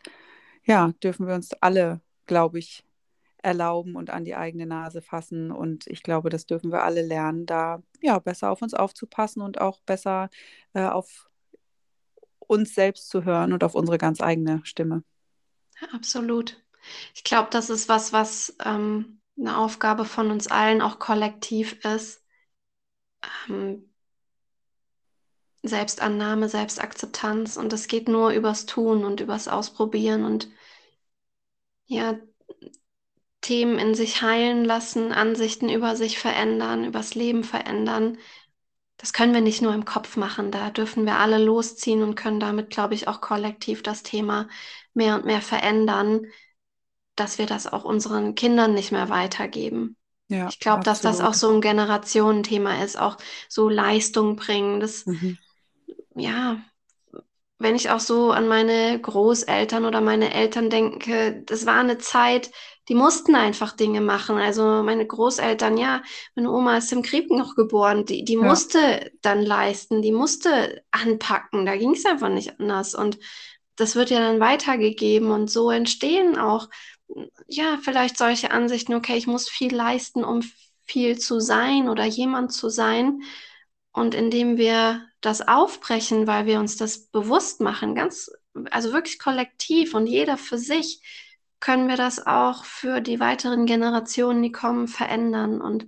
ja, 0.65 0.91
dürfen 1.03 1.27
wir 1.27 1.35
uns 1.35 1.53
alle, 1.61 2.01
glaube 2.25 2.59
ich, 2.59 2.85
erlauben 3.43 3.95
und 3.95 4.09
an 4.09 4.23
die 4.25 4.35
eigene 4.35 4.65
Nase 4.65 5.01
fassen. 5.01 5.51
Und 5.51 5.87
ich 5.87 6.03
glaube, 6.03 6.29
das 6.29 6.45
dürfen 6.45 6.71
wir 6.71 6.83
alle 6.83 7.01
lernen, 7.01 7.45
da 7.45 7.83
ja 8.01 8.17
besser 8.19 8.51
auf 8.51 8.61
uns 8.61 8.73
aufzupassen 8.73 9.41
und 9.41 9.59
auch 9.61 9.81
besser 9.81 10.29
äh, 10.73 10.85
auf 10.85 11.29
uns 12.53 12.73
selbst 12.75 13.09
zu 13.09 13.25
hören 13.25 13.53
und 13.53 13.63
auf 13.63 13.75
unsere 13.75 13.97
ganz 13.97 14.21
eigene 14.21 14.61
Stimme. 14.63 15.03
Ja, 15.81 15.87
absolut. 15.93 16.61
Ich 17.15 17.23
glaube, 17.23 17.49
das 17.51 17.69
ist 17.69 17.89
was, 17.89 18.13
was 18.13 18.55
ähm, 18.63 19.21
eine 19.37 19.57
Aufgabe 19.57 20.05
von 20.05 20.31
uns 20.31 20.47
allen 20.47 20.81
auch 20.81 20.99
kollektiv 20.99 21.83
ist. 21.85 22.23
Ähm, 23.49 23.89
Selbstannahme, 25.63 26.49
Selbstakzeptanz 26.49 27.57
und 27.57 27.71
das 27.73 27.87
geht 27.87 28.07
nur 28.09 28.31
übers 28.31 28.65
Tun 28.65 29.05
und 29.05 29.21
übers 29.21 29.47
Ausprobieren 29.47 30.25
und 30.25 30.49
ja, 31.85 32.19
Themen 33.41 33.77
in 33.77 33.93
sich 33.93 34.21
heilen 34.21 34.65
lassen, 34.65 35.11
Ansichten 35.11 35.69
über 35.69 35.95
sich 35.95 36.17
verändern, 36.17 36.85
übers 36.85 37.13
Leben 37.13 37.43
verändern. 37.43 38.17
Das 38.97 39.13
können 39.13 39.33
wir 39.33 39.41
nicht 39.41 39.61
nur 39.61 39.73
im 39.73 39.85
Kopf 39.85 40.15
machen, 40.17 40.51
da 40.51 40.69
dürfen 40.69 41.05
wir 41.05 41.17
alle 41.19 41.37
losziehen 41.43 42.03
und 42.03 42.15
können 42.15 42.39
damit, 42.39 42.69
glaube 42.69 42.93
ich, 42.93 43.07
auch 43.07 43.21
kollektiv 43.21 43.83
das 43.83 44.03
Thema 44.03 44.47
mehr 44.93 45.15
und 45.15 45.25
mehr 45.25 45.41
verändern, 45.41 46.27
dass 47.15 47.37
wir 47.39 47.45
das 47.47 47.67
auch 47.67 47.83
unseren 47.85 48.35
Kindern 48.35 48.73
nicht 48.73 48.91
mehr 48.91 49.09
weitergeben. 49.09 49.97
Ja, 50.29 50.53
Ich 50.53 50.59
glaube, 50.59 50.83
dass 50.83 51.01
das 51.01 51.21
auch 51.21 51.33
so 51.33 51.51
ein 51.53 51.61
Generationenthema 51.61 52.83
ist, 52.83 52.97
auch 52.99 53.17
so 53.49 53.69
Leistung 53.69 54.35
bringen. 54.37 54.79
Das, 54.79 55.05
Mhm. 55.05 55.37
ja, 56.15 56.61
wenn 57.59 57.75
ich 57.75 57.89
auch 57.89 57.99
so 57.99 58.31
an 58.31 58.47
meine 58.47 58.99
Großeltern 59.01 59.85
oder 59.85 60.01
meine 60.01 60.33
Eltern 60.33 60.69
denke, 60.69 61.43
das 61.45 61.65
war 61.65 61.79
eine 61.79 61.97
Zeit, 61.97 62.51
die 62.89 62.95
mussten 62.95 63.35
einfach 63.35 63.73
Dinge 63.73 64.01
machen. 64.01 64.37
Also 64.37 64.83
meine 64.83 65.05
Großeltern, 65.07 65.77
ja, 65.77 66.01
meine 66.35 66.51
Oma 66.51 66.77
ist 66.77 66.91
im 66.91 67.01
Krieg 67.01 67.29
noch 67.29 67.55
geboren, 67.55 68.05
die, 68.05 68.25
die 68.25 68.33
ja. 68.33 68.41
musste 68.41 69.11
dann 69.21 69.41
leisten, 69.41 70.01
die 70.01 70.11
musste 70.11 70.83
anpacken, 70.91 71.65
da 71.65 71.77
ging 71.77 71.93
es 71.93 72.05
einfach 72.05 72.29
nicht 72.29 72.59
anders. 72.59 72.93
Und 72.95 73.17
das 73.75 73.95
wird 73.95 74.09
ja 74.09 74.19
dann 74.19 74.39
weitergegeben 74.39 75.31
und 75.31 75.49
so 75.49 75.71
entstehen 75.71 76.37
auch, 76.37 76.69
ja, 77.47 77.77
vielleicht 77.81 78.17
solche 78.17 78.51
Ansichten, 78.51 78.93
okay, 78.93 79.17
ich 79.17 79.27
muss 79.27 79.49
viel 79.49 79.73
leisten, 79.73 80.23
um 80.23 80.41
viel 80.85 81.17
zu 81.17 81.39
sein 81.39 81.89
oder 81.89 82.05
jemand 82.05 82.51
zu 82.51 82.69
sein. 82.69 83.21
Und 83.91 84.15
indem 84.15 84.57
wir 84.57 85.05
das 85.21 85.47
aufbrechen, 85.47 86.25
weil 86.25 86.47
wir 86.47 86.59
uns 86.59 86.77
das 86.77 87.07
bewusst 87.07 87.61
machen, 87.61 87.93
ganz, 87.95 88.31
also 88.71 88.91
wirklich 88.91 89.19
kollektiv 89.19 89.93
und 89.93 90.07
jeder 90.07 90.37
für 90.37 90.57
sich, 90.57 91.01
können 91.63 91.87
wir 91.87 91.95
das 91.95 92.27
auch 92.27 92.65
für 92.65 92.99
die 92.99 93.21
weiteren 93.21 93.65
Generationen, 93.65 94.43
die 94.43 94.51
kommen, 94.51 94.89
verändern. 94.89 95.61
Und 95.61 95.87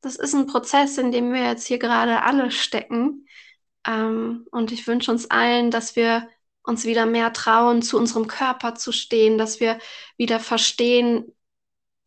das 0.00 0.14
ist 0.14 0.34
ein 0.34 0.46
Prozess, 0.46 0.98
in 0.98 1.10
dem 1.10 1.32
wir 1.32 1.42
jetzt 1.42 1.66
hier 1.66 1.80
gerade 1.80 2.22
alle 2.22 2.52
stecken. 2.52 3.26
Ähm, 3.84 4.46
und 4.52 4.70
ich 4.70 4.86
wünsche 4.86 5.10
uns 5.10 5.28
allen, 5.28 5.72
dass 5.72 5.96
wir 5.96 6.28
uns 6.62 6.84
wieder 6.84 7.06
mehr 7.06 7.32
trauen, 7.32 7.82
zu 7.82 7.98
unserem 7.98 8.28
Körper 8.28 8.76
zu 8.76 8.92
stehen, 8.92 9.36
dass 9.36 9.58
wir 9.58 9.80
wieder 10.16 10.38
verstehen, 10.38 11.34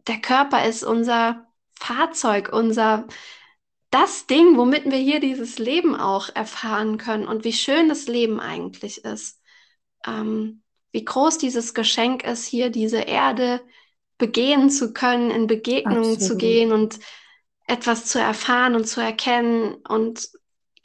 der 0.08 0.22
Körper 0.22 0.66
ist 0.66 0.86
unser 0.86 1.46
Fahrzeug, 1.78 2.52
unser 2.54 3.06
das 3.92 4.28
Ding, 4.28 4.56
womit 4.56 4.86
wir 4.86 4.98
hier 4.98 5.20
dieses 5.20 5.60
Leben 5.60 5.94
auch 5.94 6.30
erfahren 6.34 6.98
können 6.98 7.28
und 7.28 7.44
wie 7.44 7.54
schön 7.54 7.90
das 7.90 8.08
Leben 8.08 8.40
eigentlich 8.40 9.04
ist. 9.04 9.42
Ähm, 10.08 10.64
wie 10.92 11.06
groß 11.06 11.38
dieses 11.38 11.74
Geschenk 11.74 12.24
ist, 12.24 12.46
hier 12.46 12.70
diese 12.70 13.00
Erde 13.00 13.62
begehen 14.18 14.70
zu 14.70 14.94
können, 14.94 15.32
in 15.32 15.48
Begegnungen 15.48 16.14
Absolut. 16.14 16.22
zu 16.22 16.38
gehen 16.38 16.72
und 16.72 17.00
etwas 17.68 18.06
zu 18.06 18.20
erfahren 18.20 18.76
und 18.76 18.88
zu 18.88 19.00
erkennen 19.02 19.76
und 19.88 20.30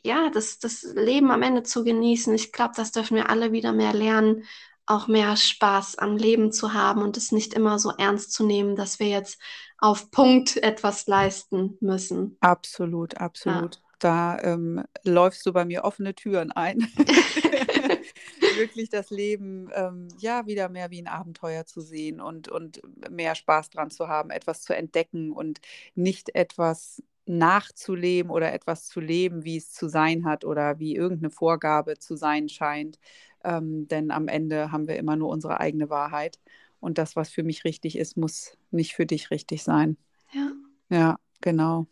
ja, 0.03 0.29
das, 0.29 0.59
das 0.59 0.83
Leben 0.83 1.31
am 1.31 1.43
Ende 1.43 1.63
zu 1.63 1.83
genießen. 1.83 2.35
Ich 2.35 2.53
glaube, 2.53 2.75
das 2.77 2.93
dürfen 2.93 3.17
wir 3.17 3.31
alle 3.31 3.53
wieder 3.53 3.73
mehr 3.73 3.95
lernen, 3.95 4.45
auch 4.87 5.09
mehr 5.09 5.37
Spaß 5.37 5.97
am 5.97 6.17
Leben 6.19 6.53
zu 6.53 6.75
haben 6.75 7.03
und 7.03 7.17
es 7.17 7.33
nicht 7.33 7.55
immer 7.55 7.79
so 7.79 7.91
ernst 7.97 8.33
zu 8.33 8.45
nehmen, 8.45 8.77
dass 8.77 8.99
wir 8.99 9.09
jetzt 9.09 9.41
auf 9.79 10.11
Punkt 10.11 10.59
etwas 10.59 11.07
leisten 11.07 11.79
müssen. 11.81 12.37
Absolut, 12.41 13.17
absolut. 13.17 13.77
Ja. 13.77 13.84
Da 14.05 14.39
ähm, 14.43 14.85
läufst 15.03 15.47
du 15.47 15.53
bei 15.55 15.65
mir 15.65 15.85
offene 15.85 16.15
Türen 16.15 16.53
ein. 16.53 16.87
wirklich 18.57 18.91
das 18.91 19.09
Leben 19.09 19.71
ähm, 19.73 20.09
ja 20.19 20.47
wieder 20.47 20.69
mehr 20.69 20.91
wie 20.91 21.01
ein 21.01 21.07
Abenteuer 21.07 21.65
zu 21.65 21.81
sehen 21.81 22.21
und, 22.21 22.49
und 22.49 22.83
mehr 23.11 23.35
Spaß 23.35 23.71
dran 23.71 23.91
zu 23.91 24.07
haben, 24.07 24.29
etwas 24.29 24.61
zu 24.61 24.77
entdecken 24.77 25.33
und 25.33 25.63
nicht 25.95 26.35
etwas 26.35 27.03
nachzuleben 27.25 28.31
oder 28.31 28.53
etwas 28.53 28.89
zu 28.89 29.01
leben, 29.01 29.43
wie 29.45 29.57
es 29.57 29.73
zu 29.73 29.89
sein 29.89 30.27
hat 30.27 30.45
oder 30.45 30.79
wie 30.79 30.95
irgendeine 30.95 31.31
Vorgabe 31.31 31.99
zu 31.99 32.15
sein 32.15 32.51
scheint. 32.51 32.99
Ähm, 33.43 33.89
denn 33.89 34.11
am 34.11 34.29
Ende 34.29 34.71
haben 34.71 34.87
wir 34.87 34.97
immer 34.97 35.17
nur 35.17 35.31
unsere 35.31 35.61
eigene 35.61 35.89
Wahrheit. 35.89 36.41
Und 36.79 36.99
das, 36.99 37.17
was 37.17 37.31
für 37.31 37.43
mich 37.43 37.65
richtig 37.65 37.97
ist, 37.97 38.19
muss 38.19 38.59
nicht 38.71 38.93
für 38.93 39.07
dich 39.07 39.31
richtig 39.31 39.63
sein. 39.63 39.97
Ja. 40.35 40.53
Ja, 40.91 41.17
genau. 41.41 41.87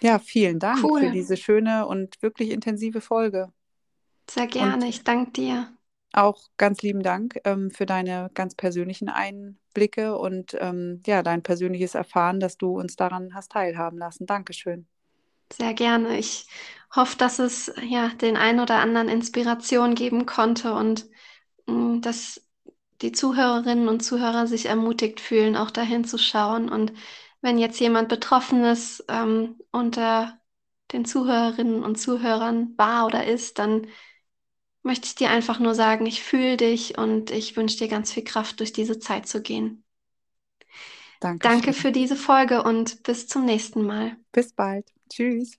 Ja, 0.00 0.18
vielen 0.18 0.58
Dank 0.58 0.84
cool. 0.84 1.00
für 1.00 1.10
diese 1.10 1.36
schöne 1.36 1.86
und 1.86 2.20
wirklich 2.22 2.50
intensive 2.50 3.00
Folge. 3.00 3.52
Sehr 4.30 4.46
gerne, 4.46 4.74
und 4.74 4.82
ich 4.82 5.04
danke 5.04 5.32
dir. 5.32 5.68
Auch 6.12 6.48
ganz 6.56 6.82
lieben 6.82 7.02
Dank 7.02 7.40
ähm, 7.44 7.70
für 7.70 7.86
deine 7.86 8.30
ganz 8.34 8.54
persönlichen 8.54 9.08
Einblicke 9.08 10.16
und 10.16 10.56
ähm, 10.60 11.02
ja, 11.06 11.22
dein 11.22 11.42
persönliches 11.42 11.94
Erfahren, 11.94 12.38
dass 12.38 12.56
du 12.56 12.78
uns 12.78 12.96
daran 12.96 13.34
hast 13.34 13.52
teilhaben 13.52 13.98
lassen. 13.98 14.26
Dankeschön. 14.26 14.86
Sehr 15.52 15.74
gerne. 15.74 16.16
Ich 16.18 16.46
hoffe, 16.94 17.16
dass 17.16 17.38
es 17.38 17.72
ja 17.82 18.08
den 18.08 18.36
ein 18.36 18.60
oder 18.60 18.76
anderen 18.76 19.08
Inspiration 19.08 19.94
geben 19.94 20.24
konnte 20.26 20.74
und 20.74 21.06
mh, 21.66 21.74
mm, 21.74 22.00
dass 22.00 22.40
die 23.02 23.12
Zuhörerinnen 23.12 23.88
und 23.88 24.00
Zuhörer 24.00 24.46
sich 24.46 24.66
ermutigt 24.66 25.20
fühlen, 25.20 25.56
auch 25.56 25.70
dahin 25.70 26.04
zu 26.04 26.16
schauen. 26.16 26.68
Und 26.68 26.92
wenn 27.44 27.58
jetzt 27.58 27.80
jemand 27.80 28.10
betroffen 28.10 28.64
ist 28.64 29.04
ähm, 29.08 29.60
unter 29.72 30.40
den 30.92 31.06
Zuhörerinnen 31.06 31.84
und 31.84 31.96
Zuhörern 31.98 32.74
war 32.78 33.06
oder 33.06 33.26
ist, 33.26 33.60
dann 33.60 33.88
möchte 34.82 35.06
ich 35.08 35.16
dir 35.16 35.30
einfach 35.30 35.58
nur 35.60 35.74
sagen, 35.74 36.06
ich 36.06 36.22
fühle 36.22 36.56
dich 36.56 36.98
und 36.98 37.30
ich 37.32 37.56
wünsche 37.56 37.78
dir 37.78 37.88
ganz 37.88 38.12
viel 38.12 38.24
Kraft, 38.24 38.60
durch 38.60 38.72
diese 38.72 38.98
Zeit 39.00 39.26
zu 39.28 39.42
gehen. 39.42 39.84
Danke, 41.20 41.48
Danke 41.52 41.72
für 41.74 41.92
diese 41.92 42.16
Folge 42.16 42.62
und 42.64 43.04
bis 43.04 43.28
zum 43.28 43.44
nächsten 43.44 43.82
Mal. 43.86 44.16
Bis 44.32 44.52
bald. 44.52 44.92
Tschüss. 45.08 45.58